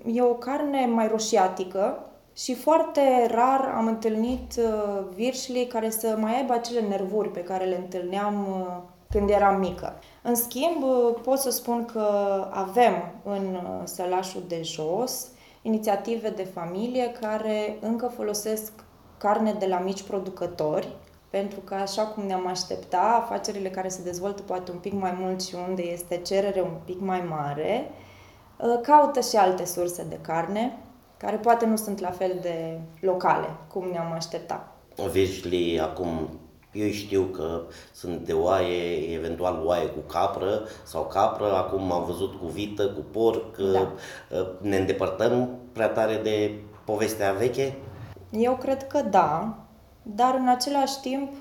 e 0.07 0.23
o 0.23 0.35
carne 0.35 0.87
mai 0.87 1.09
roșiatică, 1.09 2.08
și 2.38 2.54
foarte 2.54 3.26
rar 3.30 3.73
am 3.76 3.87
întâlnit 3.87 4.52
uh, 4.59 5.04
virșlii 5.14 5.66
care 5.66 5.90
să 5.90 6.16
mai 6.21 6.37
aibă 6.37 6.52
acele 6.52 6.80
nervuri 6.80 7.30
pe 7.30 7.42
care 7.42 7.64
le 7.64 7.76
întâlneam 7.76 8.47
uh, 8.50 8.83
când 9.11 9.30
eram 9.30 9.59
mică. 9.59 9.99
În 10.23 10.35
schimb, 10.35 10.83
uh, 10.83 11.14
pot 11.23 11.38
să 11.38 11.50
spun 11.50 11.85
că 11.85 12.04
avem 12.50 13.12
în 13.25 13.59
sălașul 13.85 14.42
de 14.49 14.61
jos 14.62 15.26
inițiative 15.62 16.30
de 16.30 16.42
familie 16.42 17.12
care 17.21 17.76
încă 17.80 18.07
folosesc 18.07 18.73
carne 19.16 19.52
de 19.52 19.66
la 19.66 19.78
mici 19.78 20.02
producători, 20.02 20.88
pentru 21.30 21.61
că 21.61 21.75
așa 21.75 22.02
cum 22.02 22.26
ne-am 22.26 22.47
aștepta, 22.47 23.21
afacerile 23.23 23.71
care 23.71 23.88
se 23.88 24.02
dezvoltă 24.02 24.42
poate 24.42 24.71
un 24.71 24.78
pic 24.78 24.92
mai 24.92 25.16
mult 25.21 25.42
și 25.42 25.54
unde 25.68 25.83
este 25.83 26.16
cerere 26.16 26.61
un 26.61 26.76
pic 26.85 27.00
mai 27.00 27.25
mare, 27.28 27.90
caută 28.83 29.21
și 29.21 29.37
alte 29.37 29.64
surse 29.64 30.07
de 30.09 30.18
carne, 30.21 30.78
care 31.19 31.37
poate 31.37 31.67
nu 31.67 31.77
sunt 31.77 32.01
la 32.01 32.11
fel 32.11 32.39
de 32.41 32.81
locale, 33.01 33.47
cum 33.73 33.89
ne-am 33.91 34.13
aștepta. 34.13 34.73
Virșli 35.13 35.81
acum 35.81 36.29
eu 36.73 36.89
știu 36.89 37.23
că 37.23 37.61
sunt 37.93 38.21
de 38.21 38.33
oaie, 38.33 39.13
eventual 39.15 39.63
oaie 39.65 39.87
cu 39.87 39.99
capră 39.99 40.63
sau 40.85 41.05
capră, 41.05 41.57
acum 41.57 41.93
am 41.93 42.05
văzut 42.05 42.35
cu 42.41 42.47
vită, 42.47 42.87
cu 42.87 43.01
porc. 43.11 43.57
Da. 43.57 43.93
Ne 44.61 44.77
îndepărtăm 44.77 45.49
prea 45.73 45.89
tare 45.89 46.21
de 46.23 46.53
povestea 46.85 47.33
veche? 47.33 47.77
Eu 48.31 48.57
cred 48.57 48.87
că 48.87 49.03
da, 49.03 49.59
dar 50.03 50.35
în 50.35 50.49
același 50.49 51.01
timp, 51.01 51.33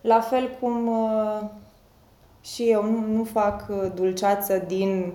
la 0.00 0.20
fel 0.20 0.56
cum 0.60 0.86
uh, 0.88 1.40
și 2.40 2.70
eu 2.70 2.84
nu, 2.84 3.06
nu 3.16 3.24
fac 3.24 3.66
uh, 3.68 3.90
dulceață 3.94 4.58
din, 4.66 5.12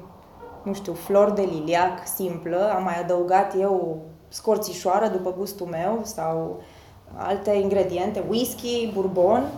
nu 0.64 0.74
știu, 0.74 0.94
flori 0.94 1.36
de 1.36 1.42
liliac 1.42 2.08
simplă, 2.16 2.72
am 2.76 2.84
mai 2.84 3.00
adăugat 3.00 3.60
eu 3.60 4.02
scorțișoară 4.28 5.08
după 5.08 5.34
gustul 5.38 5.68
meu 5.68 6.00
sau 6.04 6.62
alte 7.16 7.52
ingrediente, 7.52 8.24
whisky, 8.30 8.92
bourbon 8.94 9.52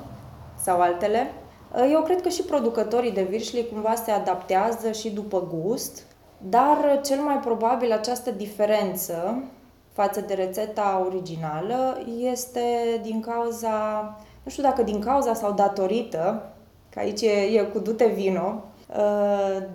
sau 0.55 0.81
altele. 0.81 1.33
Uh, 1.75 1.89
eu 1.91 2.01
cred 2.01 2.21
că 2.21 2.29
și 2.29 2.41
producătorii 2.41 3.11
de 3.11 3.23
virșli 3.23 3.67
cumva 3.71 3.95
se 3.95 4.11
adaptează 4.11 4.91
și 4.91 5.09
după 5.09 5.47
gust, 5.55 6.05
dar 6.37 7.01
cel 7.05 7.19
mai 7.19 7.35
probabil 7.35 7.91
această 7.91 8.31
diferență 8.31 9.43
față 9.91 10.21
de 10.21 10.33
rețeta 10.33 11.03
originală 11.05 12.01
este 12.31 12.61
din 13.01 13.21
cauza, 13.21 13.77
nu 14.43 14.51
știu 14.51 14.63
dacă 14.63 14.83
din 14.83 14.99
cauza 14.99 15.33
sau 15.33 15.51
datorită, 15.51 16.53
că 16.89 16.99
aici 16.99 17.21
e, 17.21 17.31
e 17.31 17.63
cu 17.63 17.79
dute 17.79 18.05
vino, 18.05 18.53
uh, 18.55 18.72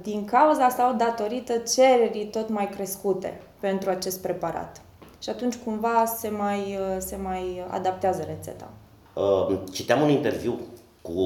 din 0.02 0.24
cauza 0.24 0.68
sau 0.68 0.94
datorită 0.94 1.52
cererii 1.56 2.26
tot 2.26 2.48
mai 2.48 2.68
crescute 2.68 3.40
pentru 3.60 3.90
acest 3.90 4.22
preparat. 4.22 4.82
Și 5.22 5.30
atunci 5.30 5.54
cumva 5.56 6.04
se 6.04 6.28
mai, 6.28 6.58
uh, 6.58 6.96
se 6.98 7.16
mai 7.16 7.64
adaptează 7.70 8.24
rețeta. 8.26 8.70
Uh, 9.14 9.58
citeam 9.72 10.00
un 10.00 10.08
interviu 10.08 10.60
cu 11.02 11.22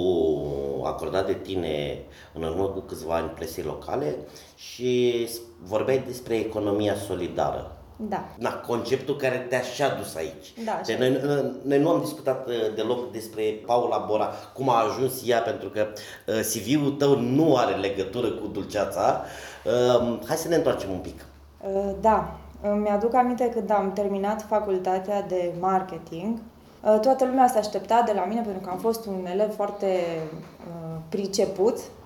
acordat 0.85 1.27
de 1.27 1.35
tine 1.35 1.99
în 2.35 2.43
urmă 2.43 2.65
cu 2.67 2.81
câțiva 2.81 3.15
ani 3.15 3.29
presei 3.29 3.65
locale 3.65 4.17
și 4.57 5.29
vorbeai 5.63 6.03
despre 6.07 6.37
economia 6.37 6.95
solidară. 6.95 7.77
Da. 7.97 8.25
Na, 8.39 8.55
conceptul 8.55 9.17
care 9.17 9.37
te-a 9.37 9.61
și 9.61 9.83
adus 9.83 10.15
aici. 10.15 10.55
Da, 10.65 10.81
de 10.87 10.97
noi, 10.99 11.21
noi 11.63 11.79
nu 11.79 11.89
am 11.89 12.01
discutat 12.01 12.49
uh, 12.49 12.55
deloc 12.75 13.13
despre 13.13 13.43
Paula 13.67 14.05
Bora, 14.09 14.31
cum 14.55 14.69
a 14.69 14.85
ajuns 14.89 15.23
ea, 15.27 15.41
pentru 15.41 15.69
că 15.69 15.87
uh, 16.27 16.35
CV-ul 16.35 16.91
tău 16.91 17.21
nu 17.21 17.57
are 17.57 17.75
legătură 17.75 18.31
cu 18.31 18.47
dulceața. 18.47 19.25
Uh, 19.65 20.19
hai 20.27 20.37
să 20.37 20.49
ne 20.49 20.55
întoarcem 20.55 20.91
un 20.91 20.99
pic. 20.99 21.25
Da, 22.01 22.37
mi-aduc 22.83 23.15
aminte 23.15 23.51
când 23.51 23.71
am 23.71 23.93
terminat 23.93 24.43
facultatea 24.49 25.23
de 25.23 25.53
marketing, 25.61 26.39
toată 26.81 27.25
lumea 27.25 27.47
se 27.47 27.59
aștepta 27.59 28.03
de 28.07 28.13
la 28.13 28.25
mine 28.25 28.41
pentru 28.41 28.61
că 28.61 28.71
am 28.71 28.79
fost 28.79 29.07
un 29.07 29.27
elev 29.33 29.55
foarte 29.55 29.87
uh, 30.67 31.01
priceput 31.09 31.77
Uh, 31.77 32.02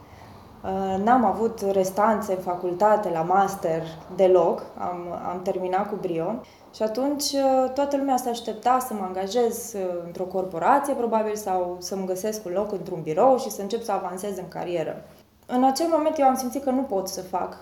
n-am 1.05 1.25
avut 1.25 1.61
restanțe 1.61 2.33
în 2.33 2.41
facultate, 2.41 3.11
la 3.11 3.23
master, 3.23 3.83
deloc. 4.17 4.63
Am, 4.79 4.99
am 5.33 5.41
terminat 5.43 5.89
cu 5.89 5.97
brio. 6.01 6.35
Și 6.75 6.83
atunci 6.83 7.23
uh, 7.23 7.71
toată 7.75 7.97
lumea 7.97 8.17
se 8.17 8.29
aștepta 8.29 8.79
să 8.87 8.95
mă 8.95 9.05
angajez 9.05 9.75
uh, 9.75 10.03
într-o 10.05 10.25
corporație, 10.25 10.95
probabil, 10.95 11.35
sau 11.35 11.77
să-mi 11.81 12.07
găsesc 12.07 12.45
un 12.45 12.53
loc 12.53 12.73
într-un 12.73 13.03
birou 13.03 13.39
și 13.39 13.51
să 13.51 13.63
încep 13.63 13.83
să 13.83 13.93
avansez 13.93 14.37
în 14.39 14.49
carieră. 14.49 15.05
În 15.47 15.65
acel 15.65 15.87
moment 15.91 16.19
eu 16.19 16.27
am 16.27 16.37
simțit 16.37 16.63
că 16.63 16.71
nu 16.71 16.83
pot 16.83 17.09
să 17.09 17.23
fac, 17.23 17.57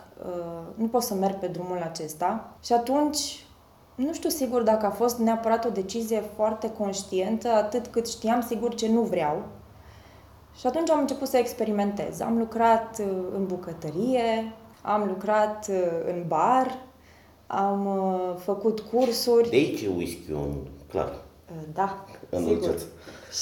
nu 0.74 0.86
pot 0.86 1.02
să 1.02 1.14
merg 1.14 1.34
pe 1.34 1.46
drumul 1.46 1.80
acesta 1.82 2.50
și 2.62 2.72
atunci 2.72 3.46
nu 3.94 4.12
știu 4.12 4.28
sigur 4.28 4.62
dacă 4.62 4.86
a 4.86 4.90
fost 4.90 5.18
neapărat 5.18 5.64
o 5.64 5.68
decizie 5.68 6.22
foarte 6.36 6.70
conștientă, 6.70 7.48
atât 7.48 7.86
cât 7.86 8.08
știam 8.08 8.40
sigur 8.40 8.74
ce 8.74 8.88
nu 8.88 9.00
vreau 9.00 9.42
și 10.58 10.66
atunci 10.66 10.90
am 10.90 11.00
început 11.00 11.28
să 11.28 11.36
experimentez. 11.36 12.20
Am 12.20 12.38
lucrat 12.38 12.98
uh, 13.00 13.06
în 13.34 13.46
bucătărie, 13.46 14.52
am 14.82 15.06
lucrat 15.06 15.66
uh, 15.70 16.14
în 16.14 16.24
bar, 16.26 16.78
am 17.46 17.86
uh, 17.86 18.36
făcut 18.38 18.80
cursuri. 18.80 19.50
De 19.50 19.56
aici 19.56 19.82
e 19.82 19.88
whisky 19.96 20.32
clar. 20.88 21.22
Da, 21.72 22.04
în 22.30 22.44
sigur. 22.44 22.74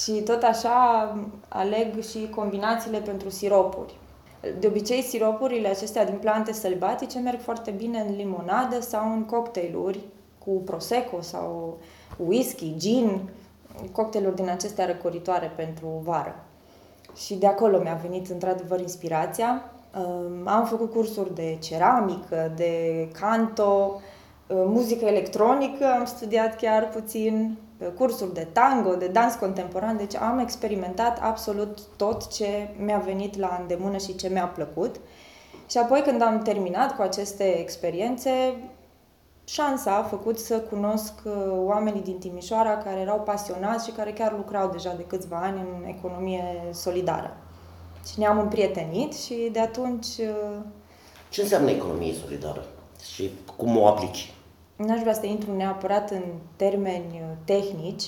Și 0.03 0.13
tot 0.13 0.43
așa 0.43 1.17
aleg 1.49 2.03
și 2.03 2.29
combinațiile 2.35 2.99
pentru 2.99 3.31
siropuri. 3.31 3.99
De 4.59 4.67
obicei, 4.67 5.03
siropurile 5.03 5.69
acestea 5.69 6.05
din 6.05 6.19
plante 6.19 6.53
sălbatice 6.53 7.19
merg 7.19 7.41
foarte 7.41 7.71
bine 7.71 8.01
în 8.01 8.17
limonadă 8.17 8.81
sau 8.81 9.13
în 9.13 9.25
cocktailuri 9.25 10.01
cu 10.45 10.51
prosecco 10.51 11.21
sau 11.21 11.79
whisky, 12.17 12.75
gin, 12.77 13.21
cocktailuri 13.93 14.35
din 14.35 14.49
acestea 14.49 14.87
răcoritoare 14.87 15.53
pentru 15.57 16.01
vară. 16.03 16.45
Și 17.17 17.35
de 17.35 17.47
acolo 17.47 17.79
mi-a 17.79 17.99
venit 18.03 18.31
într-adevăr 18.31 18.81
inspirația. 18.81 19.73
Am 20.45 20.65
făcut 20.65 20.93
cursuri 20.93 21.35
de 21.35 21.59
ceramică, 21.61 22.53
de 22.57 23.09
canto, 23.21 24.01
muzică 24.49 25.05
electronică, 25.05 25.85
am 25.99 26.05
studiat 26.05 26.57
chiar 26.57 26.89
puțin, 26.89 27.59
cursuri 27.97 28.35
de 28.35 28.49
tango, 28.53 28.95
de 28.95 29.07
dans 29.07 29.35
contemporan, 29.35 29.97
deci 29.97 30.17
am 30.17 30.39
experimentat 30.39 31.19
absolut 31.23 31.79
tot 31.97 32.29
ce 32.29 32.69
mi-a 32.79 32.99
venit 32.99 33.39
la 33.39 33.59
îndemână 33.61 33.97
și 33.97 34.17
ce 34.17 34.29
mi-a 34.29 34.47
plăcut. 34.47 34.97
Și 35.71 35.79
apoi 35.79 36.01
când 36.01 36.23
am 36.23 36.43
terminat 36.43 36.97
cu 36.97 37.03
aceste 37.03 37.59
experiențe, 37.59 38.31
șansa 39.53 39.97
a 39.97 40.03
făcut 40.03 40.39
să 40.39 40.59
cunosc 40.59 41.13
uh, 41.25 41.33
oamenii 41.65 42.03
din 42.03 42.19
Timișoara 42.19 42.77
care 42.77 43.01
erau 43.01 43.21
pasionați 43.21 43.87
și 43.87 43.93
care 43.93 44.13
chiar 44.13 44.33
lucrau 44.37 44.71
deja 44.71 44.95
de 44.97 45.03
câțiva 45.03 45.37
ani 45.37 45.61
în 45.61 45.89
economie 45.89 46.45
solidară. 46.71 47.37
Și 48.11 48.19
ne-am 48.19 48.39
împrietenit 48.39 49.15
și 49.15 49.49
de 49.53 49.61
atunci... 49.61 50.07
Uh, 50.07 50.57
Ce 51.29 51.43
înseamnă 51.43 51.71
economie 51.71 52.15
solidară 52.25 52.65
și 53.13 53.31
cum 53.57 53.77
o 53.77 53.87
aplici? 53.87 54.35
N-aș 54.77 55.01
vrea 55.01 55.15
să 55.15 55.27
intru 55.27 55.57
neapărat 55.57 56.11
în 56.11 56.23
termeni 56.57 57.13
uh, 57.13 57.37
tehnici, 57.45 58.05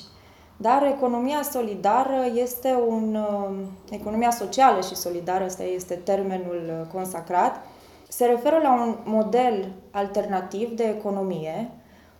dar 0.56 0.86
economia 0.86 1.42
solidară 1.42 2.26
este 2.34 2.74
un... 2.88 3.18
Economia 3.90 4.30
socială 4.30 4.80
și 4.80 4.94
solidară, 4.94 5.44
ăsta 5.44 5.62
este 5.62 5.94
termenul 5.94 6.86
consacrat, 6.92 7.54
se 8.16 8.24
referă 8.24 8.58
la 8.62 8.72
un 8.72 8.96
model 9.04 9.72
alternativ 9.90 10.76
de 10.76 10.84
economie 10.84 11.70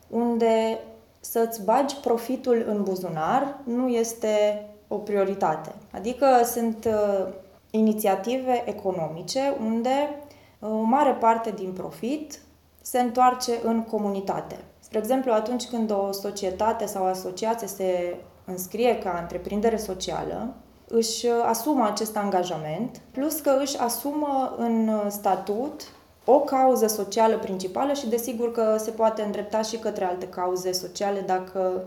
unde 0.09 0.79
să-ți 1.21 1.65
bagi 1.65 1.97
profitul 1.97 2.65
în 2.67 2.83
buzunar 2.83 3.61
nu 3.65 3.89
este 3.89 4.67
o 4.89 4.97
prioritate. 4.97 5.73
Adică 5.93 6.27
sunt 6.45 6.85
uh, 6.85 7.33
inițiative 7.71 8.63
economice 8.67 9.57
unde 9.65 10.21
uh, 10.59 10.69
o 10.69 10.83
mare 10.83 11.13
parte 11.13 11.51
din 11.51 11.73
profit 11.73 12.39
se 12.83 13.01
întoarce 13.01 13.53
în 13.65 13.83
comunitate. 13.83 14.57
Spre 14.81 14.99
exemplu, 14.99 15.33
atunci 15.33 15.65
când 15.65 15.91
o 15.91 16.13
societate 16.13 16.87
sau 16.87 17.05
o 17.05 17.09
asociație 17.09 17.67
se 17.67 18.17
înscrie 18.45 18.99
ca 18.99 19.19
întreprindere 19.21 19.77
socială, 19.77 20.55
își 20.97 21.27
uh, 21.27 21.33
asumă 21.47 21.87
acest 21.87 22.17
angajament, 22.17 23.01
plus 23.11 23.41
că 23.41 23.59
își 23.63 23.79
asumă 23.79 24.55
în 24.57 24.89
uh, 24.89 25.07
statut 25.09 25.83
o 26.25 26.41
cauză 26.41 26.87
socială 26.87 27.39
principală 27.39 27.93
și 27.93 28.09
desigur 28.09 28.53
că 28.53 28.77
se 28.79 28.91
poate 28.91 29.23
îndrepta 29.23 29.63
și 29.63 29.77
către 29.77 30.05
alte 30.05 30.29
cauze 30.29 30.73
sociale 30.73 31.21
dacă 31.21 31.85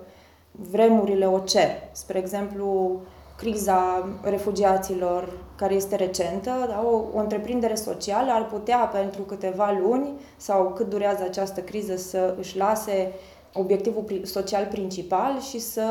vremurile 0.51 1.27
o 1.27 1.39
cer. 1.39 1.69
Spre 1.91 2.17
exemplu, 2.17 2.99
criza 3.37 4.09
refugiaților 4.21 5.29
care 5.55 5.73
este 5.73 5.95
recentă, 5.95 6.51
da, 6.67 6.83
o, 6.85 7.01
o 7.13 7.19
întreprindere 7.19 7.75
socială 7.75 8.31
ar 8.31 8.45
putea 8.45 8.77
pentru 8.77 9.21
câteva 9.21 9.77
luni 9.81 10.09
sau 10.37 10.73
cât 10.75 10.89
durează 10.89 11.23
această 11.23 11.61
criză 11.61 11.95
să 11.95 12.35
își 12.39 12.57
lase 12.57 13.13
obiectivul 13.53 14.21
social 14.23 14.65
principal 14.65 15.41
și 15.41 15.59
să 15.59 15.85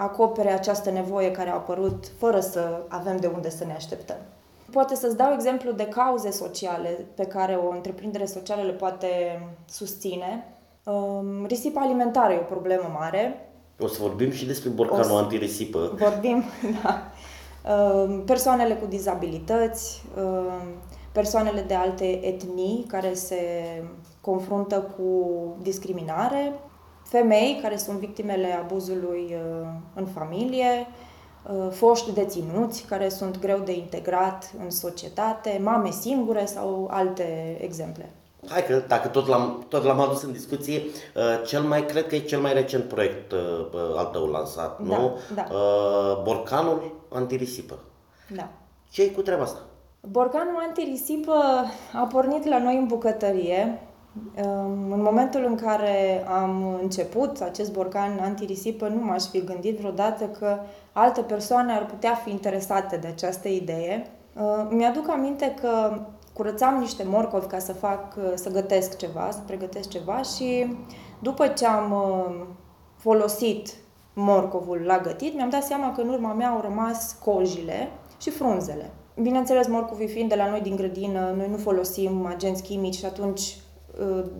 acopere 0.00 0.50
această 0.52 0.90
nevoie 0.90 1.30
care 1.30 1.50
a 1.50 1.54
apărut 1.54 2.12
fără 2.18 2.40
să 2.40 2.82
avem 2.88 3.16
de 3.16 3.26
unde 3.26 3.50
să 3.50 3.64
ne 3.64 3.72
așteptăm. 3.72 4.16
Poate 4.70 4.94
să-ți 4.94 5.16
dau 5.16 5.32
exemplu 5.32 5.72
de 5.72 5.86
cauze 5.86 6.30
sociale 6.30 7.06
pe 7.14 7.24
care 7.24 7.54
o 7.54 7.70
întreprindere 7.70 8.24
socială 8.24 8.62
le 8.62 8.72
poate 8.72 9.08
susține. 9.68 10.54
Um, 10.84 11.46
risipa 11.46 11.80
alimentară 11.80 12.32
e 12.32 12.38
o 12.38 12.54
problemă 12.54 12.90
mare. 12.98 13.50
O 13.78 13.86
să 13.86 13.98
vorbim 14.00 14.30
și 14.30 14.46
despre 14.46 14.68
borcanul 14.68 15.04
să... 15.04 15.12
antirisipă. 15.12 15.94
Vorbim, 15.98 16.44
da. 16.82 17.10
Um, 17.72 18.24
persoanele 18.24 18.74
cu 18.74 18.86
dizabilități, 18.86 20.02
um, 20.16 20.62
persoanele 21.12 21.60
de 21.60 21.74
alte 21.74 22.26
etnii 22.26 22.84
care 22.88 23.14
se 23.14 23.38
confruntă 24.20 24.80
cu 24.96 25.22
discriminare, 25.62 26.52
femei 27.10 27.58
care 27.62 27.76
sunt 27.76 27.98
victimele 27.98 28.58
abuzului 28.62 29.34
uh, 29.34 29.68
în 29.94 30.06
familie, 30.06 30.86
uh, 31.50 31.70
foști 31.70 32.12
deținuți 32.12 32.82
care 32.82 33.08
sunt 33.08 33.38
greu 33.38 33.58
de 33.58 33.76
integrat 33.76 34.52
în 34.62 34.70
societate, 34.70 35.60
mame 35.62 35.90
singure 35.90 36.44
sau 36.44 36.88
alte 36.90 37.58
exemple. 37.60 38.10
Hai 38.48 38.66
că 38.66 38.82
dacă 38.88 39.08
tot 39.08 39.26
l-am, 39.26 39.64
tot 39.68 39.84
l-am 39.84 40.00
adus 40.00 40.22
în 40.22 40.32
discuție, 40.32 40.78
uh, 40.78 41.46
cel 41.46 41.62
mai, 41.62 41.86
cred 41.86 42.06
că 42.06 42.14
e 42.14 42.18
cel 42.18 42.40
mai 42.40 42.52
recent 42.52 42.84
proiect 42.84 43.32
al 43.96 44.06
tău 44.12 44.26
lansat, 44.26 44.80
da, 44.80 44.96
nu? 44.96 45.18
Da. 45.34 45.46
Borcanul 46.22 47.04
antirisipă. 47.08 47.78
Da. 48.34 48.48
ce 48.90 49.02
e 49.02 49.08
cu 49.08 49.20
treaba 49.20 49.42
asta? 49.42 49.60
Borcanul 50.00 50.62
antirisipă 50.66 51.34
a 51.92 52.06
pornit 52.12 52.46
la 52.46 52.58
noi 52.58 52.76
în 52.76 52.86
bucătărie 52.86 53.89
În 54.90 55.02
momentul 55.02 55.44
în 55.44 55.54
care 55.54 56.24
am 56.28 56.78
început 56.82 57.40
acest 57.40 57.72
borcan 57.72 58.18
antirisipă, 58.22 58.88
nu 58.88 59.04
m-aș 59.04 59.24
fi 59.24 59.44
gândit 59.44 59.78
vreodată 59.78 60.24
că 60.24 60.58
alte 60.92 61.20
persoane 61.20 61.72
ar 61.72 61.86
putea 61.86 62.14
fi 62.14 62.30
interesate 62.30 62.96
de 62.96 63.06
această 63.06 63.48
idee. 63.48 64.06
Mi-aduc 64.68 65.08
aminte 65.08 65.54
că 65.60 66.00
curățam 66.32 66.78
niște 66.78 67.02
morcovi 67.06 67.46
ca 67.46 67.58
să 67.58 67.72
fac, 67.72 68.16
să 68.34 68.50
gătesc 68.50 68.96
ceva, 68.96 69.28
să 69.30 69.38
pregătesc 69.46 69.88
ceva 69.88 70.22
și 70.22 70.76
după 71.18 71.46
ce 71.46 71.66
am 71.66 71.94
folosit 72.96 73.68
morcovul 74.14 74.78
la 74.78 74.98
gătit, 74.98 75.34
mi-am 75.34 75.50
dat 75.50 75.62
seama 75.64 75.92
că 75.92 76.00
în 76.00 76.08
urma 76.08 76.32
mea 76.32 76.48
au 76.48 76.60
rămas 76.60 77.16
cojile 77.24 77.88
și 78.20 78.30
frunzele. 78.30 78.90
Bineînțeles, 79.22 79.66
morcovii 79.66 80.08
fiind 80.08 80.28
de 80.28 80.34
la 80.34 80.48
noi 80.48 80.60
din 80.60 80.76
grădină, 80.76 81.32
noi 81.36 81.48
nu 81.50 81.56
folosim 81.56 82.26
agenți 82.26 82.62
chimici 82.62 82.94
și 82.96 83.04
atunci, 83.04 83.40
ă, 83.40 83.69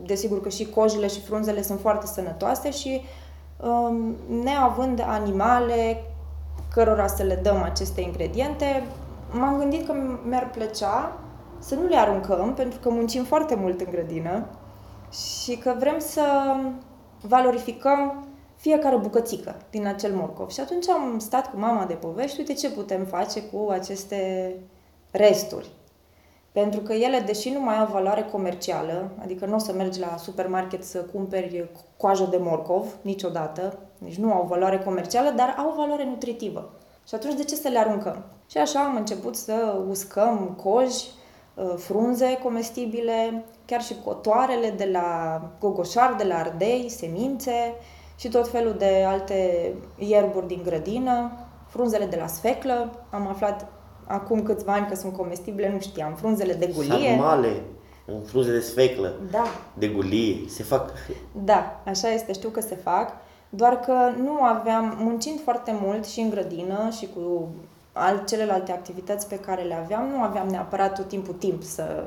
desigur 0.03 0.41
că 0.41 0.49
și 0.49 0.71
cojile 0.71 1.07
și 1.07 1.21
frunzele 1.21 1.63
sunt 1.63 1.81
foarte 1.81 2.07
sănătoase 2.07 2.71
și 2.71 3.01
ă, 3.63 3.93
neavând 4.43 5.05
animale 5.07 6.05
cărora 6.73 7.07
să 7.07 7.23
le 7.23 7.35
dăm 7.43 7.63
aceste 7.63 8.01
ingrediente, 8.01 8.83
m-am 9.33 9.59
gândit 9.59 9.87
că 9.87 9.95
mi-ar 10.29 10.51
plăcea 10.51 11.19
să 11.59 11.75
nu 11.75 11.87
le 11.87 11.97
aruncăm, 11.97 12.55
pentru 12.55 12.79
că 12.79 12.91
muncim 12.91 13.25
foarte 13.25 13.55
mult 13.55 13.81
în 13.81 13.91
grădină 13.91 14.47
și 15.13 15.57
că 15.57 15.75
vrem 15.79 15.99
să 15.99 16.23
valorificăm 17.21 18.25
fiecare 18.57 18.97
bucățică 18.97 19.57
din 19.71 19.87
acel 19.87 20.15
morcov. 20.15 20.49
Și 20.51 20.61
atunci 20.61 20.89
am 20.89 21.19
stat 21.19 21.51
cu 21.51 21.59
mama 21.59 21.85
de 21.85 21.95
povești, 21.95 22.39
uite 22.39 22.53
ce 22.53 22.71
putem 22.71 23.05
face 23.05 23.43
cu 23.43 23.69
aceste 23.71 24.55
resturi. 25.11 25.69
Pentru 26.53 26.81
că 26.81 26.93
ele, 26.93 27.19
deși 27.19 27.51
nu 27.51 27.61
mai 27.61 27.79
au 27.79 27.87
valoare 27.87 28.23
comercială, 28.23 29.11
adică 29.23 29.47
nu 29.47 29.55
o 29.55 29.59
să 29.59 29.73
mergi 29.73 30.01
la 30.01 30.17
supermarket 30.17 30.85
să 30.85 30.99
cumperi 30.99 31.69
coajă 31.97 32.29
de 32.31 32.37
morcov 32.37 32.97
niciodată, 33.03 33.79
deci 33.99 34.17
nu 34.17 34.33
au 34.33 34.47
valoare 34.49 34.79
comercială, 34.79 35.31
dar 35.31 35.55
au 35.59 35.75
valoare 35.77 36.05
nutritivă. 36.05 36.71
Și 37.09 37.15
atunci 37.15 37.35
de 37.35 37.45
ce 37.45 37.55
să 37.55 37.69
le 37.69 37.79
aruncăm? 37.79 38.25
Și 38.51 38.59
așa 38.59 38.81
am 38.81 38.97
început 38.97 39.37
să 39.37 39.77
uscăm 39.89 40.59
coji, 40.63 41.07
ă, 41.59 41.77
frunze 41.77 42.39
comestibile, 42.43 43.45
chiar 43.67 43.83
și 43.83 43.95
cotoarele 44.05 44.71
de 44.71 44.89
la 44.93 45.41
gogoșar, 45.61 46.15
de 46.15 46.25
la 46.25 46.35
ardei, 46.35 46.89
semințe, 46.89 47.75
și 48.17 48.29
tot 48.29 48.49
felul 48.49 48.75
de 48.79 49.05
alte 49.07 49.73
ierburi 49.99 50.47
din 50.47 50.61
grădină, 50.65 51.33
frunzele 51.67 52.07
de 52.07 52.17
la 52.17 52.27
sfeclă, 52.27 53.05
am 53.11 53.27
aflat 53.27 53.67
acum 54.11 54.43
câțiva 54.43 54.73
ani 54.73 54.87
că 54.87 54.95
sunt 54.95 55.17
comestibile, 55.17 55.71
nu 55.73 55.81
știam, 55.81 56.15
frunzele 56.15 56.53
de 56.53 56.73
gulie. 56.75 57.09
Sarmale, 57.09 57.63
frunze 58.25 58.51
de 58.51 58.61
sfeclă, 58.61 59.13
da. 59.31 59.45
de 59.75 59.89
gulie, 59.89 60.49
se 60.49 60.63
fac. 60.63 60.93
Da, 61.45 61.81
așa 61.87 62.09
este, 62.09 62.33
știu 62.33 62.49
că 62.49 62.61
se 62.61 62.75
fac, 62.75 63.13
doar 63.49 63.81
că 63.81 64.13
nu 64.23 64.43
aveam, 64.43 64.97
muncind 64.99 65.41
foarte 65.45 65.79
mult 65.83 66.07
și 66.07 66.21
în 66.21 66.31
grădină 66.31 66.91
și 66.99 67.09
cu 67.15 67.49
al, 67.93 68.23
celelalte 68.29 68.73
activități 68.73 69.29
pe 69.29 69.39
care 69.39 69.63
le 69.63 69.75
aveam, 69.75 70.07
nu 70.07 70.23
aveam 70.23 70.49
neapărat 70.49 70.95
tot 70.95 71.09
timpul 71.09 71.35
timp 71.35 71.63
să 71.63 72.05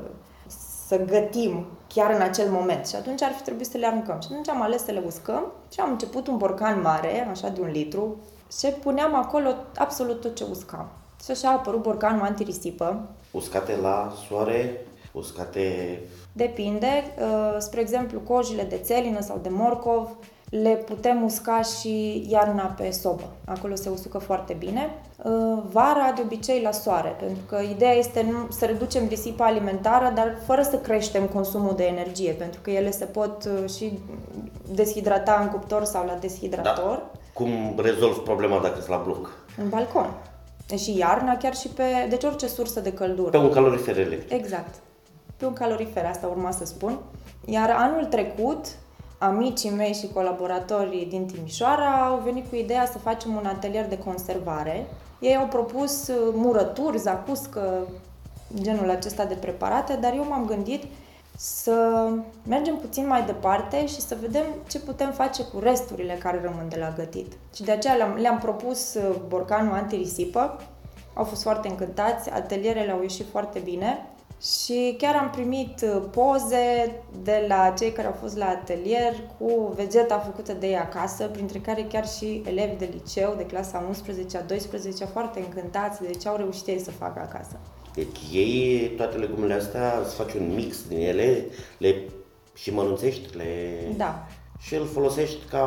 să 0.88 1.06
gătim 1.06 1.66
chiar 1.88 2.14
în 2.16 2.22
acel 2.22 2.50
moment. 2.50 2.88
Și 2.88 2.96
atunci 2.96 3.22
ar 3.22 3.32
fi 3.32 3.42
trebuit 3.42 3.68
să 3.68 3.78
le 3.78 3.86
aruncăm. 3.86 4.20
Și 4.22 4.28
atunci 4.32 4.50
am 4.50 4.62
ales 4.62 4.84
să 4.84 4.92
le 4.92 5.04
uscăm 5.06 5.52
și 5.74 5.80
am 5.80 5.92
început 5.92 6.28
un 6.28 6.38
borcan 6.38 6.82
mare, 6.82 7.28
așa 7.30 7.50
de 7.50 7.62
un 7.62 7.72
litru, 7.72 8.18
și 8.60 8.68
puneam 8.68 9.16
acolo 9.16 9.50
absolut 9.78 10.22
tot 10.22 10.36
ce 10.36 10.46
uscam. 10.50 10.90
Și 11.24 11.32
așa 11.32 11.48
a 11.48 11.52
apărut 11.52 11.82
borcanul 11.82 12.26
antirisipă. 12.26 13.10
Uscate 13.32 13.76
la 13.82 14.14
soare, 14.28 14.86
uscate... 15.12 16.00
Depinde. 16.32 17.04
Uh, 17.20 17.56
spre 17.58 17.82
exemplu, 17.82 18.20
cojile 18.20 18.64
de 18.64 18.78
țelină 18.78 19.22
sau 19.22 19.40
de 19.42 19.50
morcov 19.52 20.10
le 20.50 20.70
putem 20.70 21.24
usca 21.24 21.62
și 21.62 22.26
iarna 22.30 22.64
pe 22.64 22.92
sobă. 22.92 23.32
Acolo 23.46 23.76
se 23.76 23.90
usucă 23.90 24.18
foarte 24.18 24.54
bine. 24.54 24.96
Uh, 25.24 25.64
vara, 25.72 26.12
de 26.16 26.22
obicei, 26.24 26.62
la 26.62 26.72
soare, 26.72 27.16
pentru 27.20 27.44
că 27.48 27.60
ideea 27.72 27.94
este 27.94 28.48
să 28.50 28.66
reducem 28.66 29.08
risipa 29.08 29.46
alimentară, 29.46 30.12
dar 30.16 30.38
fără 30.46 30.62
să 30.62 30.78
creștem 30.78 31.26
consumul 31.26 31.74
de 31.76 31.84
energie, 31.84 32.32
pentru 32.32 32.60
că 32.62 32.72
ele 32.72 32.92
se 32.92 33.06
pot 33.06 33.46
uh, 33.46 33.70
și 33.70 34.00
deshidrata 34.72 35.40
în 35.42 35.50
cuptor 35.50 35.84
sau 35.84 36.06
la 36.06 36.14
deshidrator. 36.14 36.98
Da. 36.98 37.12
Cum 37.34 37.74
rezolv 37.78 38.18
problema 38.18 38.60
dacă 38.60 38.76
sunt 38.76 38.90
la 38.90 39.02
bloc? 39.06 39.32
În 39.58 39.70
balcon. 39.70 40.14
Și 40.78 40.98
iarna, 40.98 41.38
chiar 41.38 41.56
și 41.56 41.68
pe, 41.68 41.84
deci 42.10 42.24
orice 42.24 42.48
sursă 42.48 42.80
de 42.80 42.94
căldură. 42.94 43.30
Pe 43.30 43.38
un 43.38 43.52
calorifer 43.52 44.00
electric. 44.00 44.40
Exact. 44.40 44.76
Pe 45.38 45.46
un 45.46 45.54
calorifer, 45.54 46.06
asta 46.06 46.28
urma 46.28 46.52
să 46.52 46.66
spun. 46.66 47.00
Iar 47.46 47.70
anul 47.70 48.06
trecut, 48.06 48.66
amicii 49.18 49.70
mei 49.70 49.94
și 49.94 50.10
colaboratorii 50.14 51.06
din 51.06 51.26
Timișoara 51.26 52.08
au 52.08 52.22
venit 52.24 52.50
cu 52.50 52.56
ideea 52.56 52.86
să 52.86 52.98
facem 52.98 53.36
un 53.36 53.46
atelier 53.46 53.88
de 53.88 53.98
conservare. 53.98 54.88
Ei 55.20 55.36
au 55.36 55.48
propus 55.48 56.08
uh, 56.08 56.16
murături, 56.34 56.98
zacuscă, 56.98 57.88
genul 58.62 58.90
acesta 58.90 59.26
de 59.26 59.34
preparate, 59.34 59.98
dar 60.02 60.14
eu 60.16 60.26
m-am 60.30 60.46
gândit 60.46 60.84
să 61.38 62.10
mergem 62.48 62.76
puțin 62.76 63.08
mai 63.08 63.26
departe 63.26 63.88
și 63.88 64.02
să 64.02 64.18
vedem 64.22 64.46
ce 64.68 64.80
putem 64.80 65.12
face 65.12 65.44
cu 65.44 65.60
resturile 65.60 66.14
care 66.14 66.42
rămân 66.44 66.70
de 66.70 66.78
la 66.80 66.94
gătit. 66.98 67.34
Și 67.56 67.64
de 67.64 67.72
aceea 67.72 67.94
le-am, 67.94 68.14
le-am 68.14 68.38
propus 68.38 68.94
uh, 68.94 69.16
borcanul 69.28 69.74
antirisipă. 69.74 70.60
Au 71.14 71.24
fost 71.24 71.42
foarte 71.42 71.68
încântați, 71.68 72.30
atelierele 72.30 72.92
au 72.92 73.02
ieșit 73.02 73.26
foarte 73.32 73.60
bine 73.60 74.08
și 74.42 74.96
chiar 74.98 75.16
am 75.16 75.30
primit 75.30 75.82
uh, 75.82 76.04
poze 76.12 76.96
de 77.24 77.46
la 77.48 77.74
cei 77.78 77.92
care 77.92 78.08
au 78.08 78.16
fost 78.20 78.38
la 78.38 78.48
atelier 78.48 79.14
cu 79.38 79.74
vegeta 79.76 80.20
făcută 80.20 80.54
de 80.54 80.68
ei 80.68 80.78
acasă, 80.78 81.28
printre 81.28 81.60
care 81.60 81.84
chiar 81.84 82.08
și 82.08 82.44
elevi 82.46 82.76
de 82.76 82.90
liceu, 82.94 83.34
de 83.38 83.46
clasa 83.46 83.84
11 83.88 84.38
a 84.38 84.42
12 84.42 85.06
foarte 85.06 85.40
încântați 85.40 86.02
de 86.02 86.12
ce 86.12 86.28
au 86.28 86.36
reușit 86.36 86.68
ei 86.68 86.80
să 86.80 86.92
facă 86.92 87.20
acasă. 87.20 87.60
Deci 87.94 88.18
ei 88.32 88.92
toate 88.98 89.18
legumele 89.18 89.54
astea, 89.54 90.02
să 90.06 90.16
faci 90.16 90.34
un 90.34 90.54
mix 90.56 90.88
din 90.88 90.98
ele, 90.98 91.46
le 91.78 91.96
și 92.56 92.74
mănânțești, 92.74 93.38
le... 93.38 93.46
Da. 93.98 94.28
Și 94.60 94.76
îl 94.76 94.86
folosești 94.86 95.46
ca 95.50 95.66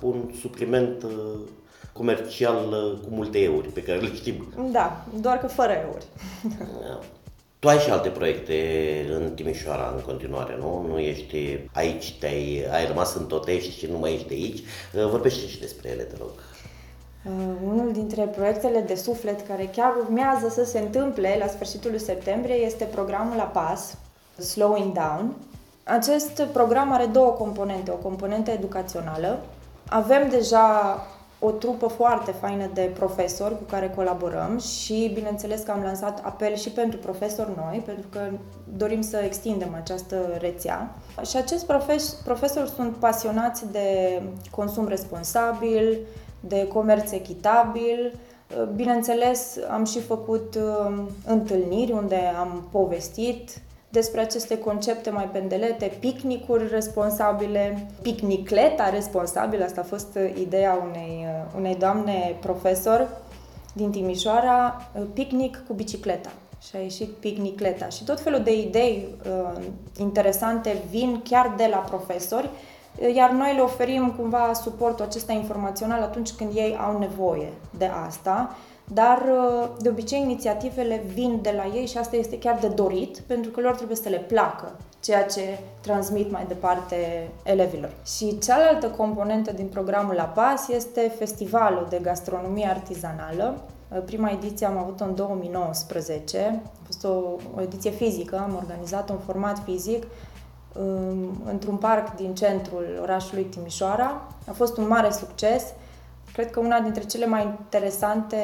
un 0.00 0.30
supliment 0.40 1.02
uh, 1.02 1.38
comercial 1.92 2.68
uh, 2.68 2.98
cu 3.02 3.14
multe 3.14 3.38
euri, 3.38 3.68
pe 3.68 3.82
care 3.82 3.98
le 3.98 4.14
știm. 4.14 4.54
Da, 4.72 5.04
doar 5.20 5.38
că 5.38 5.46
fără 5.46 5.72
euri. 5.72 6.04
Da. 6.58 6.64
Tu 7.58 7.68
ai 7.68 7.78
și 7.78 7.90
alte 7.90 8.08
proiecte 8.08 8.56
în 9.10 9.34
Timișoara 9.34 9.92
în 9.96 10.02
continuare, 10.02 10.56
nu? 10.58 10.86
Nu 10.88 10.98
ești 10.98 11.58
aici, 11.72 12.18
te-ai, 12.18 12.66
ai 12.72 12.86
rămas 12.86 13.14
în 13.14 13.26
Totești 13.26 13.78
și 13.78 13.86
nu 13.86 13.98
mai 13.98 14.14
ești 14.14 14.28
de 14.28 14.34
aici. 14.34 14.58
Uh, 14.58 15.06
vorbește 15.10 15.46
și 15.46 15.60
despre 15.60 15.90
ele, 15.90 16.02
te 16.02 16.16
rog. 16.18 16.30
Uh, 17.26 17.32
unul 17.64 17.92
dintre 17.92 18.22
proiectele 18.22 18.80
de 18.80 18.94
suflet 18.94 19.46
care 19.46 19.68
chiar 19.72 19.92
urmează 20.04 20.48
să 20.48 20.64
se 20.64 20.78
întâmple 20.78 21.36
la 21.38 21.46
sfârșitul 21.46 21.90
lui 21.90 22.00
septembrie 22.00 22.54
este 22.54 22.84
programul 22.84 23.40
APAS, 23.40 23.96
Slowing 24.38 24.92
Down. 24.92 25.34
Acest 25.84 26.42
program 26.42 26.92
are 26.92 27.06
două 27.06 27.30
componente, 27.30 27.90
o 27.90 27.94
componentă 27.94 28.50
educațională. 28.50 29.40
Avem 29.88 30.28
deja 30.28 30.98
o 31.38 31.50
trupă 31.50 31.86
foarte 31.86 32.30
faină 32.30 32.70
de 32.74 32.90
profesori 32.94 33.56
cu 33.56 33.62
care 33.62 33.92
colaborăm 33.94 34.58
și 34.58 35.10
bineînțeles 35.14 35.62
că 35.62 35.70
am 35.70 35.82
lansat 35.82 36.20
apel 36.24 36.54
și 36.54 36.70
pentru 36.70 36.98
profesori 36.98 37.50
noi, 37.56 37.82
pentru 37.86 38.06
că 38.08 38.20
dorim 38.76 39.00
să 39.00 39.16
extindem 39.16 39.74
această 39.74 40.16
rețea. 40.38 40.94
Și 41.28 41.36
acești 41.36 41.66
profes- 41.66 42.16
profesori 42.24 42.70
sunt 42.70 42.96
pasionați 42.96 43.72
de 43.72 44.22
consum 44.50 44.88
responsabil, 44.88 45.98
de 46.40 46.66
comerț 46.66 47.10
echitabil. 47.10 48.18
Bineînțeles, 48.74 49.58
am 49.70 49.84
și 49.84 50.00
făcut 50.00 50.54
uh, 50.54 51.02
întâlniri 51.26 51.92
unde 51.92 52.20
am 52.38 52.68
povestit 52.70 53.60
despre 53.88 54.20
aceste 54.20 54.58
concepte 54.58 55.10
mai 55.10 55.24
pendelete, 55.24 55.96
picnicuri 56.00 56.68
responsabile, 56.68 57.86
picnicleta 58.02 58.90
responsabilă, 58.90 59.64
asta 59.64 59.80
a 59.80 59.84
fost 59.84 60.18
ideea 60.40 60.86
unei, 60.88 61.26
unei 61.56 61.74
doamne 61.74 62.36
profesor 62.40 63.08
din 63.72 63.90
Timișoara, 63.90 64.90
picnic 65.12 65.62
cu 65.66 65.74
bicicleta. 65.74 66.32
Și 66.68 66.76
a 66.76 66.78
ieșit 66.78 67.08
picnicleta. 67.08 67.88
Și 67.88 68.04
tot 68.04 68.20
felul 68.20 68.40
de 68.42 68.58
idei 68.58 69.08
uh, 69.26 69.62
interesante 69.98 70.76
vin 70.90 71.20
chiar 71.24 71.54
de 71.56 71.68
la 71.70 71.76
profesori, 71.76 72.50
iar 73.14 73.30
noi 73.30 73.54
le 73.54 73.60
oferim 73.60 74.14
cumva 74.16 74.52
suportul 74.52 75.04
acesta 75.04 75.32
informațional 75.32 76.02
atunci 76.02 76.32
când 76.32 76.50
ei 76.54 76.76
au 76.86 76.98
nevoie 76.98 77.52
de 77.78 77.90
asta 78.06 78.56
dar 78.92 79.18
uh, 79.18 79.68
de 79.78 79.88
obicei 79.88 80.20
inițiativele 80.20 81.02
vin 81.14 81.38
de 81.42 81.54
la 81.56 81.76
ei 81.76 81.86
și 81.86 81.98
asta 81.98 82.16
este 82.16 82.38
chiar 82.38 82.58
de 82.58 82.68
dorit, 82.68 83.18
pentru 83.18 83.50
că 83.50 83.60
lor 83.60 83.74
trebuie 83.74 83.96
să 83.96 84.08
le 84.08 84.18
placă 84.18 84.72
ceea 85.00 85.24
ce 85.24 85.58
transmit 85.80 86.30
mai 86.30 86.44
departe 86.48 87.28
elevilor. 87.42 87.92
Și 88.16 88.38
cealaltă 88.38 88.88
componentă 88.88 89.52
din 89.52 89.66
programul 89.66 90.14
La 90.14 90.22
Pas 90.22 90.68
este 90.68 91.12
festivalul 91.18 91.86
de 91.88 91.98
gastronomie 92.02 92.66
artizanală. 92.68 93.60
Uh, 93.88 94.02
prima 94.04 94.30
ediție 94.30 94.66
am 94.66 94.78
avut-o 94.78 95.04
în 95.04 95.14
2019, 95.14 96.62
a 96.64 96.84
fost 96.84 97.04
o, 97.04 97.08
o 97.56 97.60
ediție 97.62 97.90
fizică, 97.90 98.38
am 98.38 98.54
organizat 98.54 99.10
un 99.10 99.18
format 99.24 99.58
fizic 99.64 100.02
um, 100.02 100.08
într-un 101.44 101.76
parc 101.76 102.16
din 102.16 102.34
centrul 102.34 102.84
orașului 103.02 103.42
Timișoara. 103.42 104.22
A 104.48 104.52
fost 104.52 104.76
un 104.76 104.86
mare 104.86 105.10
succes. 105.10 105.64
Cred 106.32 106.50
că 106.50 106.60
una 106.60 106.80
dintre 106.80 107.02
cele 107.02 107.26
mai 107.26 107.42
interesante, 107.42 108.36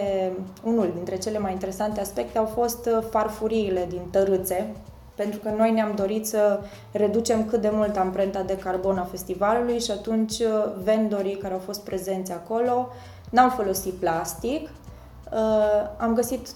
unul 0.64 0.90
dintre 0.94 1.18
cele 1.18 1.38
mai 1.38 1.52
interesante 1.52 2.00
aspecte 2.00 2.38
au 2.38 2.46
fost 2.46 2.86
uh, 2.86 3.04
farfuriile 3.10 3.86
din 3.88 4.00
tărâțe, 4.10 4.74
pentru 5.14 5.40
că 5.40 5.48
noi 5.56 5.70
ne-am 5.70 5.92
dorit 5.94 6.26
să 6.26 6.60
reducem 6.92 7.44
cât 7.44 7.60
de 7.60 7.70
mult 7.72 7.96
amprenta 7.96 8.42
de 8.42 8.56
carbon 8.56 8.98
a 8.98 9.04
festivalului 9.04 9.80
și 9.80 9.90
atunci 9.90 10.38
uh, 10.38 10.72
vendorii 10.82 11.36
care 11.36 11.54
au 11.54 11.60
fost 11.64 11.80
prezenți 11.80 12.32
acolo 12.32 12.88
n-au 13.32 13.48
folosit 13.48 13.92
plastic, 13.92 14.68
uh, 15.32 15.90
am 15.96 16.14
găsit 16.14 16.48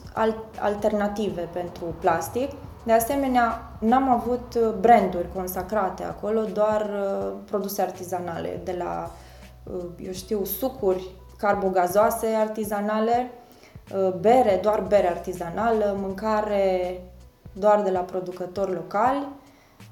alternative 0.61 1.49
pentru 1.53 1.85
plastic. 2.01 2.51
De 2.87 2.93
asemenea, 2.93 3.71
n-am 3.79 4.09
avut 4.09 4.55
uh, 4.55 4.75
branduri 4.81 5.33
consacrate 5.35 6.05
acolo, 6.05 6.41
doar 6.43 6.91
produse 7.45 7.83
artizanale, 7.83 8.61
de 8.65 8.75
la, 8.79 9.11
eu 9.99 10.13
știu, 10.13 10.45
sucuri 10.45 11.15
carbogazoase 11.39 12.27
artizanale, 12.27 13.31
bere, 14.21 14.59
doar 14.63 14.81
bere 14.81 15.09
artizanală, 15.09 15.97
mâncare 15.99 17.01
doar 17.59 17.83
de 17.83 17.91
la 17.91 18.01
producători 18.01 18.73
locali, 18.73 19.29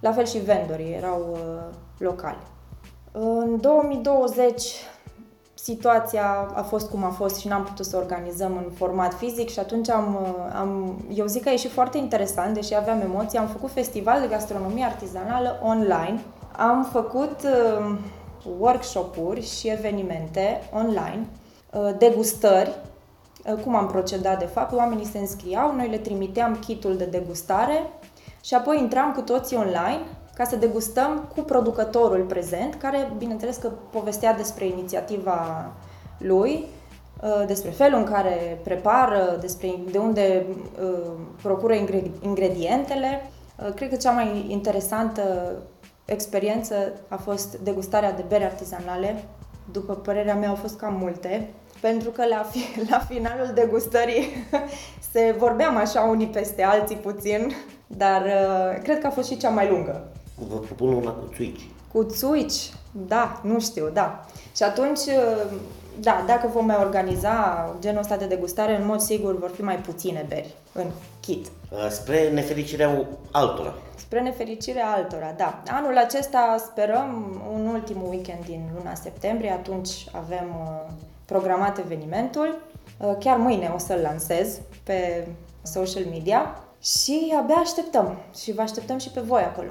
la 0.00 0.12
fel 0.12 0.24
și 0.24 0.38
vendorii 0.38 0.94
erau 0.94 1.28
uh, 1.32 1.74
locali. 1.98 2.42
În 3.12 3.60
2020 3.60 4.72
situația 5.64 6.52
a 6.54 6.62
fost 6.62 6.90
cum 6.90 7.04
a 7.04 7.10
fost 7.10 7.36
și 7.36 7.48
n-am 7.48 7.64
putut 7.64 7.84
să 7.84 7.96
organizăm 7.96 8.56
în 8.56 8.70
format 8.74 9.14
fizic 9.14 9.48
și 9.50 9.58
atunci 9.58 9.90
am, 9.90 10.18
uh, 10.22 10.58
am 10.60 11.02
eu 11.14 11.26
zic 11.26 11.42
că 11.42 11.48
a 11.48 11.52
ieșit 11.52 11.70
foarte 11.70 11.98
interesant, 11.98 12.54
deși 12.54 12.74
aveam 12.74 13.00
emoții, 13.00 13.38
am 13.38 13.46
făcut 13.46 13.70
festival 13.70 14.20
de 14.20 14.26
gastronomie 14.26 14.84
artizanală 14.84 15.60
online, 15.62 16.24
am 16.56 16.88
făcut 16.92 17.36
uh, 17.44 17.96
workshop-uri 18.58 19.42
și 19.42 19.68
evenimente 19.68 20.60
online, 20.72 21.26
uh, 21.72 21.90
degustări 21.98 22.70
Uh, 23.44 23.60
cum 23.62 23.74
am 23.74 23.86
procedat 23.86 24.38
de 24.38 24.44
fapt, 24.44 24.72
oamenii 24.72 25.04
se 25.04 25.18
înscriau, 25.18 25.74
noi 25.74 25.88
le 25.88 25.96
trimiteam 25.96 26.56
kitul 26.56 26.96
de 26.96 27.04
degustare 27.04 27.90
și 28.44 28.54
apoi 28.54 28.78
intram 28.78 29.12
cu 29.12 29.20
toții 29.20 29.56
online 29.56 30.00
ca 30.34 30.44
să 30.44 30.56
degustăm 30.56 31.28
cu 31.34 31.40
producătorul 31.40 32.24
prezent, 32.24 32.74
care, 32.74 33.12
bineînțeles 33.18 33.56
că 33.56 33.70
povestea 33.90 34.34
despre 34.34 34.66
inițiativa 34.66 35.70
lui, 36.18 36.64
uh, 37.22 37.46
despre 37.46 37.70
felul 37.70 37.98
în 37.98 38.04
care 38.04 38.60
prepară, 38.64 39.36
despre 39.40 39.74
de 39.90 39.98
unde 39.98 40.46
uh, 40.82 41.10
procură 41.42 41.74
ingredientele. 42.20 43.30
Cred 43.74 43.88
că 43.88 43.96
cea 43.96 44.10
mai 44.10 44.46
interesantă 44.48 45.22
experiență 46.04 46.74
a 47.08 47.16
fost 47.16 47.56
degustarea 47.56 48.12
de 48.12 48.24
bere 48.28 48.44
artizanale. 48.44 49.24
După 49.72 49.94
părerea 49.94 50.34
mea 50.34 50.48
au 50.48 50.54
fost 50.54 50.76
cam 50.76 50.94
multe 50.94 51.48
pentru 51.80 52.10
că 52.10 52.26
la, 52.26 52.46
fi, 52.50 52.58
la 52.90 52.98
finalul 52.98 53.50
degustării 53.54 54.28
se 55.12 55.34
vorbeam 55.38 55.76
așa 55.76 56.00
unii 56.00 56.26
peste 56.26 56.62
alții 56.62 56.96
puțin, 56.96 57.52
dar 57.86 58.22
uh, 58.22 58.82
cred 58.82 59.00
că 59.00 59.06
a 59.06 59.10
fost 59.10 59.28
și 59.28 59.36
cea 59.36 59.48
mai 59.48 59.68
lungă. 59.68 60.12
Vă 60.34 60.56
propun 60.56 60.92
una 60.92 61.10
cu 61.10 61.32
țuici. 61.34 61.68
Cu 61.92 62.04
țuici? 62.04 62.72
Da, 62.92 63.40
nu 63.42 63.60
știu, 63.60 63.90
da. 63.92 64.26
Și 64.56 64.62
atunci, 64.62 64.98
uh, 64.98 65.52
da, 66.00 66.24
dacă 66.26 66.50
vom 66.52 66.66
mai 66.66 66.76
organiza 66.80 67.76
genul 67.80 68.00
ăsta 68.00 68.16
de 68.16 68.26
degustare, 68.26 68.76
în 68.76 68.86
mod 68.86 69.00
sigur 69.00 69.38
vor 69.38 69.50
fi 69.50 69.62
mai 69.62 69.76
puține 69.76 70.24
beri 70.28 70.54
în 70.72 70.86
kit. 71.20 71.46
Uh, 71.46 71.88
spre 71.90 72.30
nefericirea 72.30 73.06
altora. 73.30 73.74
Spre 73.96 74.20
nefericirea 74.20 74.90
altora, 74.90 75.34
da. 75.36 75.62
Anul 75.70 75.96
acesta 75.96 76.56
sperăm 76.58 77.40
un 77.52 77.66
ultim 77.66 78.02
weekend 78.08 78.44
din 78.44 78.60
luna 78.76 78.94
septembrie, 78.94 79.50
atunci 79.50 79.90
avem 80.12 80.48
uh, 80.60 80.92
programat 81.24 81.78
evenimentul. 81.78 82.58
Uh, 82.98 83.16
chiar 83.18 83.36
mâine 83.36 83.70
o 83.74 83.78
să-l 83.78 83.98
lansez 84.02 84.60
pe 84.82 85.28
social 85.62 86.04
media 86.10 86.64
și 86.82 87.34
abia 87.42 87.54
așteptăm 87.54 88.16
și 88.42 88.52
vă 88.52 88.60
așteptăm 88.60 88.98
și 88.98 89.10
pe 89.10 89.20
voi 89.20 89.42
acolo. 89.42 89.70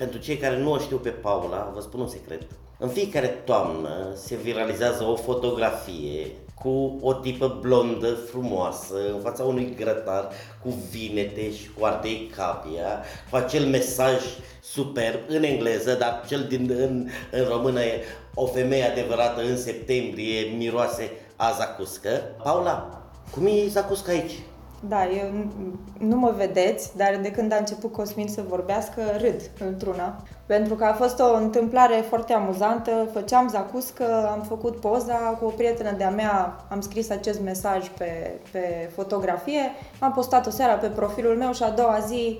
Pentru 0.00 0.18
cei 0.18 0.36
care 0.36 0.58
nu 0.58 0.72
o 0.72 0.78
știu 0.78 0.96
pe 0.96 1.08
Paula, 1.08 1.70
vă 1.74 1.80
spun 1.80 2.00
un 2.00 2.08
secret. 2.08 2.42
În 2.78 2.88
fiecare 2.88 3.26
toamnă 3.26 4.12
se 4.14 4.36
viralizează 4.36 5.04
o 5.04 5.16
fotografie 5.16 6.26
cu 6.54 6.98
o 7.00 7.12
tipă 7.12 7.58
blondă 7.60 8.14
frumoasă 8.14 8.94
în 9.14 9.20
fața 9.20 9.44
unui 9.44 9.74
grătar 9.76 10.28
cu 10.62 10.68
vinete 10.90 11.52
și 11.52 11.70
cu 11.78 11.84
ardei 11.84 12.30
capia, 12.36 13.04
cu 13.30 13.36
acel 13.36 13.64
mesaj 13.64 14.20
superb 14.62 15.20
în 15.28 15.42
engleză, 15.42 15.94
dar 15.94 16.24
cel 16.28 16.44
din 16.48 16.70
în, 16.70 17.08
în 17.30 17.44
română 17.48 17.80
e 17.80 18.02
o 18.34 18.46
femeie 18.46 18.84
adevărată 18.84 19.40
în 19.40 19.56
septembrie 19.56 20.40
miroase 20.56 21.10
a 21.36 21.52
zacuscă. 21.58 22.10
Paula, 22.42 23.02
cum 23.30 23.46
e 23.46 23.66
zacuscă 23.68 24.10
aici? 24.10 24.38
Da, 24.88 25.06
eu 25.06 25.30
nu 25.98 26.16
mă 26.16 26.34
vedeți, 26.36 26.96
dar 26.96 27.18
de 27.22 27.30
când 27.30 27.52
a 27.52 27.56
început 27.56 27.92
Cosmin 27.92 28.28
să 28.28 28.42
vorbească, 28.48 29.00
râd 29.18 29.50
într-una. 29.68 30.22
Pentru 30.46 30.74
că 30.74 30.84
a 30.84 30.92
fost 30.92 31.20
o 31.20 31.34
întâmplare 31.34 32.04
foarte 32.08 32.32
amuzantă, 32.32 33.08
făceam 33.12 33.48
zacuscă, 33.48 34.28
am 34.30 34.42
făcut 34.42 34.76
poza 34.76 35.14
cu 35.14 35.44
o 35.44 35.48
prietenă 35.48 35.92
de-a 35.96 36.10
mea, 36.10 36.64
am 36.68 36.80
scris 36.80 37.10
acest 37.10 37.40
mesaj 37.40 37.88
pe, 37.88 38.30
pe 38.52 38.90
fotografie, 38.94 39.70
am 39.98 40.12
postat-o 40.12 40.50
seara 40.50 40.72
pe 40.72 40.86
profilul 40.86 41.36
meu 41.36 41.52
și 41.52 41.62
a 41.62 41.70
doua 41.70 41.98
zi 42.06 42.38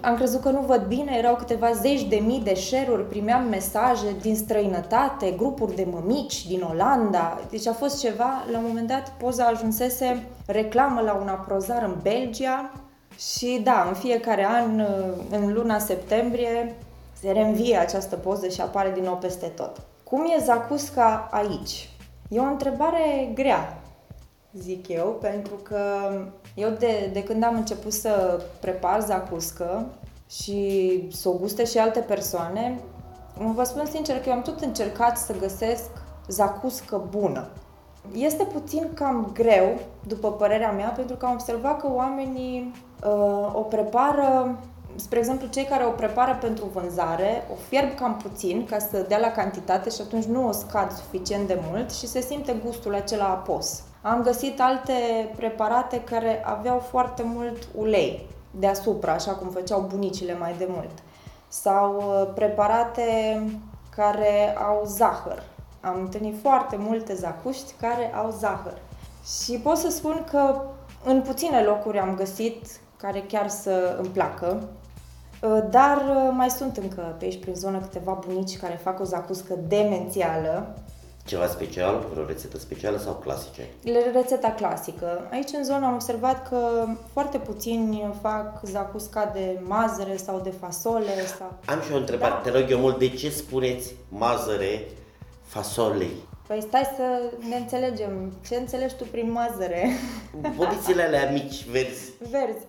am 0.00 0.14
crezut 0.16 0.40
că 0.40 0.50
nu 0.50 0.60
văd 0.60 0.82
bine, 0.86 1.14
erau 1.16 1.34
câteva 1.34 1.72
zeci 1.72 2.02
de 2.02 2.16
mii 2.16 2.40
de 2.40 2.54
share-uri, 2.54 3.08
primeam 3.08 3.48
mesaje 3.48 4.16
din 4.20 4.36
străinătate, 4.36 5.34
grupuri 5.36 5.74
de 5.74 5.86
mămici 5.90 6.46
din 6.46 6.62
Olanda. 6.62 7.40
Deci 7.50 7.66
a 7.66 7.72
fost 7.72 8.00
ceva, 8.00 8.44
la 8.52 8.58
un 8.58 8.64
moment 8.66 8.88
dat 8.88 9.12
poza 9.18 9.44
ajunsese 9.44 10.26
reclamă 10.46 11.00
la 11.00 11.12
un 11.12 11.28
aprozar 11.28 11.82
în 11.82 11.96
Belgia 12.02 12.70
și 13.18 13.60
da, 13.64 13.84
în 13.88 13.94
fiecare 13.94 14.46
an, 14.46 14.82
în 15.30 15.52
luna 15.52 15.78
septembrie, 15.78 16.74
se 17.20 17.30
reînvie 17.30 17.76
această 17.76 18.16
poză 18.16 18.48
și 18.48 18.60
apare 18.60 18.90
din 18.94 19.04
nou 19.04 19.16
peste 19.16 19.46
tot. 19.46 19.80
Cum 20.04 20.24
e 20.24 20.42
Zacusca 20.42 21.28
aici? 21.30 21.90
E 22.28 22.38
o 22.38 22.42
întrebare 22.42 23.30
grea, 23.34 23.78
zic 24.52 24.88
eu, 24.88 25.16
pentru 25.20 25.54
că 25.54 25.80
eu 26.54 26.70
de, 26.70 27.10
de 27.12 27.22
când 27.22 27.44
am 27.44 27.54
început 27.54 27.92
să 27.92 28.42
prepar 28.60 29.00
zacuscă 29.00 29.86
și 30.30 31.08
să 31.12 31.28
o 31.28 31.32
guste 31.32 31.64
și 31.64 31.78
alte 31.78 32.00
persoane, 32.00 32.80
vă 33.54 33.64
spun 33.64 33.86
sincer 33.86 34.20
că 34.20 34.28
eu 34.28 34.34
am 34.34 34.42
tot 34.42 34.60
încercat 34.60 35.16
să 35.18 35.38
găsesc 35.38 35.90
zacuscă 36.28 37.02
bună. 37.10 37.48
Este 38.14 38.44
puțin 38.44 38.88
cam 38.94 39.30
greu, 39.32 39.78
după 40.06 40.32
părerea 40.32 40.70
mea, 40.70 40.88
pentru 40.88 41.16
că 41.16 41.26
am 41.26 41.32
observat 41.32 41.80
că 41.80 41.88
oamenii 41.92 42.72
uh, 43.04 43.54
o 43.54 43.60
prepară, 43.60 44.58
spre 44.94 45.18
exemplu, 45.18 45.46
cei 45.46 45.64
care 45.64 45.84
o 45.84 45.90
prepară 45.90 46.38
pentru 46.40 46.64
vânzare, 46.72 47.42
o 47.52 47.54
fierb 47.68 47.94
cam 47.94 48.16
puțin 48.16 48.66
ca 48.70 48.78
să 48.78 49.04
dea 49.08 49.18
la 49.18 49.30
cantitate 49.30 49.90
și 49.90 50.00
atunci 50.00 50.24
nu 50.24 50.48
o 50.48 50.52
scad 50.52 50.92
suficient 50.92 51.46
de 51.46 51.60
mult 51.70 51.92
și 51.92 52.06
se 52.06 52.20
simte 52.20 52.60
gustul 52.64 52.94
acela 52.94 53.28
apos. 53.28 53.82
Am 54.02 54.22
găsit 54.22 54.60
alte 54.60 54.92
preparate 55.36 56.00
care 56.00 56.42
aveau 56.44 56.78
foarte 56.78 57.22
mult 57.22 57.68
ulei 57.74 58.26
deasupra, 58.50 59.12
așa 59.12 59.32
cum 59.32 59.48
făceau 59.48 59.80
bunicile 59.80 60.36
mai 60.38 60.54
de 60.58 60.66
mult. 60.68 60.90
Sau 61.48 61.96
uh, 61.96 62.30
preparate 62.34 63.42
care 63.96 64.56
au 64.56 64.82
zahăr. 64.86 65.42
Am 65.80 66.00
întâlnit 66.00 66.40
foarte 66.42 66.76
multe 66.76 67.14
zacuști 67.14 67.72
care 67.80 68.14
au 68.14 68.30
zahăr. 68.38 68.78
Și 69.44 69.58
pot 69.58 69.76
să 69.76 69.90
spun 69.90 70.24
că 70.30 70.60
în 71.04 71.22
puține 71.22 71.62
locuri 71.62 71.98
am 71.98 72.14
găsit 72.14 72.66
care 72.96 73.20
chiar 73.20 73.48
să 73.48 73.96
îmi 73.98 74.08
placă, 74.08 74.68
uh, 75.42 75.58
dar 75.70 75.96
uh, 75.96 76.30
mai 76.32 76.50
sunt 76.50 76.76
încă 76.76 77.14
pe 77.18 77.24
aici 77.24 77.40
prin 77.40 77.54
zonă 77.54 77.78
câteva 77.78 78.18
bunici 78.26 78.58
care 78.58 78.80
fac 78.82 79.00
o 79.00 79.04
zacuscă 79.04 79.54
demențială, 79.68 80.76
ceva 81.28 81.46
special, 81.46 82.06
vreo 82.12 82.26
rețetă 82.26 82.58
specială 82.58 82.96
sau 82.96 83.12
clasice? 83.12 83.62
Rețeta 84.12 84.50
clasică. 84.50 85.28
Aici 85.30 85.50
în 85.52 85.64
zonă 85.64 85.86
am 85.86 85.94
observat 85.94 86.48
că 86.48 86.86
foarte 87.12 87.38
puțini 87.38 88.14
fac 88.20 88.60
zacusca 88.64 89.30
de 89.34 89.60
mazăre 89.62 90.16
sau 90.16 90.40
de 90.40 90.52
fasole. 90.60 91.26
Sau... 91.38 91.54
Am 91.64 91.80
și 91.80 91.92
o 91.92 91.96
întrebare, 91.96 92.32
da. 92.32 92.50
te 92.50 92.58
rog 92.58 92.70
eu 92.70 92.78
mult, 92.78 92.98
de 92.98 93.08
ce 93.08 93.30
spuneți 93.30 93.94
mazăre 94.08 94.88
fasolei? 95.42 96.12
Păi 96.46 96.64
stai 96.66 96.94
să 96.96 97.20
ne 97.48 97.56
înțelegem. 97.56 98.32
Ce 98.48 98.56
înțelegi 98.56 98.94
tu 98.94 99.04
prin 99.04 99.30
mazăre? 99.30 99.88
Bobițele 100.56 101.02
alea 101.02 101.30
mici, 101.30 101.64
verzi. 101.64 102.12
Verzi. 102.30 102.64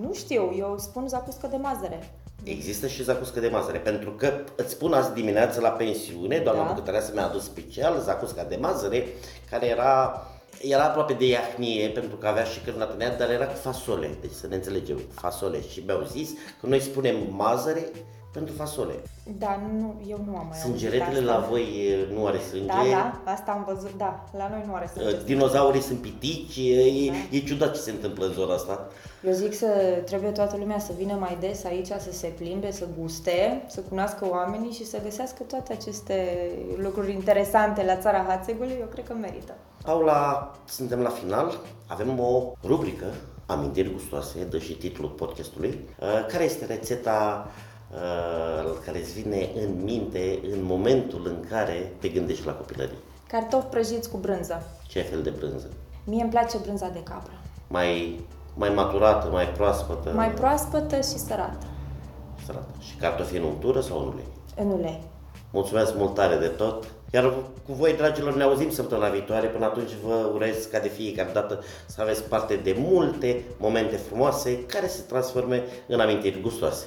Nu 0.00 0.12
știu, 0.14 0.54
eu 0.58 0.74
spun 0.78 1.08
zacuscă 1.08 1.46
de 1.46 1.56
mazăre. 1.56 2.10
Există 2.44 2.86
și 2.86 3.02
zacuscă 3.02 3.40
de 3.40 3.48
mazăre, 3.48 3.78
pentru 3.78 4.10
că 4.10 4.32
îți 4.56 4.70
spun 4.70 4.92
azi 4.92 5.12
dimineață 5.12 5.60
la 5.60 5.68
pensiune, 5.68 6.38
doamna 6.38 6.62
da. 6.62 6.68
bucătăreasă 6.68 7.10
mi-a 7.14 7.26
adus 7.26 7.44
special 7.44 8.00
zacusca 8.00 8.44
de 8.44 8.56
mazăre, 8.56 9.06
care 9.50 9.66
era 9.66 10.22
era 10.60 10.84
aproape 10.84 11.12
de 11.12 11.26
iahnie 11.26 11.88
pentru 11.88 12.16
că 12.16 12.26
avea 12.26 12.44
și 12.44 12.60
cârnă 12.60 12.94
dar 13.18 13.30
era 13.30 13.46
cu 13.46 13.56
fasole, 13.56 14.16
deci 14.20 14.32
să 14.32 14.46
ne 14.46 14.54
înțelegem, 14.54 15.00
fasole. 15.14 15.62
Și 15.72 15.82
mi-au 15.86 16.04
zis 16.04 16.30
că 16.60 16.66
noi 16.66 16.80
spunem 16.80 17.16
mazăre 17.30 17.90
pentru 18.36 18.54
fasole. 18.54 18.94
Da, 19.38 19.60
nu, 19.80 19.94
eu 20.08 20.20
nu 20.26 20.36
am 20.36 20.46
mai 20.48 20.58
Sângeretele 20.58 21.20
la 21.20 21.46
voi 21.48 21.66
nu 22.12 22.26
are 22.26 22.38
sânge? 22.38 22.66
Da, 22.66 22.82
da, 22.90 23.32
asta 23.32 23.50
am 23.50 23.64
văzut, 23.74 23.96
da, 23.96 24.24
la 24.36 24.48
noi 24.48 24.62
nu 24.66 24.74
are 24.74 24.90
sânge. 24.92 25.16
Uh, 25.16 25.24
dinozaurii 25.24 25.80
sunt 25.80 25.98
pitici, 25.98 26.56
e, 26.56 27.10
da. 27.10 27.36
e 27.36 27.40
ciudat 27.40 27.74
ce 27.74 27.80
se 27.80 27.90
întâmplă 27.90 28.26
în 28.26 28.32
zona 28.32 28.54
asta. 28.54 28.88
Eu 29.24 29.32
zic 29.32 29.54
să 29.54 29.66
trebuie 30.04 30.30
toată 30.30 30.56
lumea 30.56 30.78
să 30.78 30.92
vină 30.98 31.16
mai 31.20 31.36
des 31.40 31.64
aici, 31.64 31.86
să 31.86 32.12
se 32.12 32.26
plimbe, 32.26 32.70
să 32.70 32.86
guste, 32.98 33.64
să 33.68 33.80
cunoască 33.80 34.26
oamenii 34.30 34.72
și 34.72 34.86
să 34.86 34.98
găsească 35.02 35.42
toate 35.42 35.72
aceste 35.72 36.50
lucruri 36.76 37.12
interesante 37.12 37.84
la 37.84 37.96
țara 37.96 38.24
Hațegului, 38.28 38.76
eu 38.80 38.86
cred 38.86 39.04
că 39.04 39.14
merită. 39.20 39.54
Paula, 39.84 40.52
suntem 40.64 41.00
la 41.00 41.10
final, 41.10 41.60
avem 41.86 42.20
o 42.20 42.52
rubrică, 42.64 43.06
amintiri 43.46 43.92
gustoase, 43.92 44.44
dă 44.50 44.58
și 44.58 44.72
titlul 44.72 45.08
podcastului. 45.08 45.78
Uh, 46.00 46.26
care 46.28 46.44
este 46.44 46.64
rețeta 46.64 47.46
uh, 47.46 47.74
care 48.84 48.98
îți 48.98 49.20
vine 49.20 49.48
în 49.54 49.82
minte 49.82 50.38
în 50.52 50.62
momentul 50.62 51.22
în 51.24 51.44
care 51.50 51.92
te 52.00 52.08
gândești 52.08 52.46
la 52.46 52.52
copilărie? 52.52 52.96
Cartofi 53.28 53.66
prăjiți 53.66 54.10
cu 54.10 54.16
brânză. 54.16 54.62
Ce 54.86 55.00
fel 55.00 55.22
de 55.22 55.30
brânză? 55.30 55.68
Mie 56.04 56.22
îmi 56.22 56.30
place 56.30 56.58
brânza 56.58 56.88
de 56.88 57.02
capră. 57.02 57.32
Mai, 57.68 58.20
mai 58.54 58.68
maturată, 58.68 59.28
mai 59.30 59.48
proaspătă? 59.48 60.10
Mai 60.14 60.30
proaspătă 60.30 60.96
și 60.96 61.18
sărată. 61.18 61.66
Sărată. 62.46 62.74
Și 62.78 62.96
cartofi 62.96 63.36
în 63.36 63.42
untură 63.42 63.80
sau 63.80 63.98
în 63.98 64.06
ulei? 64.06 64.26
În 64.56 64.70
ulei. 64.70 65.02
Mulțumesc 65.50 65.96
mult 65.96 66.14
tare 66.14 66.36
de 66.36 66.46
tot. 66.46 66.84
Iar 67.12 67.34
cu 67.66 67.72
voi, 67.72 67.92
dragilor, 67.92 68.34
ne 68.34 68.42
auzim 68.42 68.70
săptămâna 68.70 69.08
viitoare. 69.08 69.46
Până 69.46 69.64
atunci 69.64 69.90
vă 70.06 70.30
urez 70.34 70.64
ca 70.64 70.78
de 70.78 70.88
fiecare 70.88 71.30
dată 71.32 71.62
să 71.86 72.00
aveți 72.00 72.22
parte 72.22 72.56
de 72.56 72.76
multe 72.78 73.44
momente 73.58 73.96
frumoase 73.96 74.64
care 74.64 74.86
se 74.86 75.00
transforme 75.08 75.62
în 75.86 76.00
amintiri 76.00 76.40
gustoase. 76.40 76.86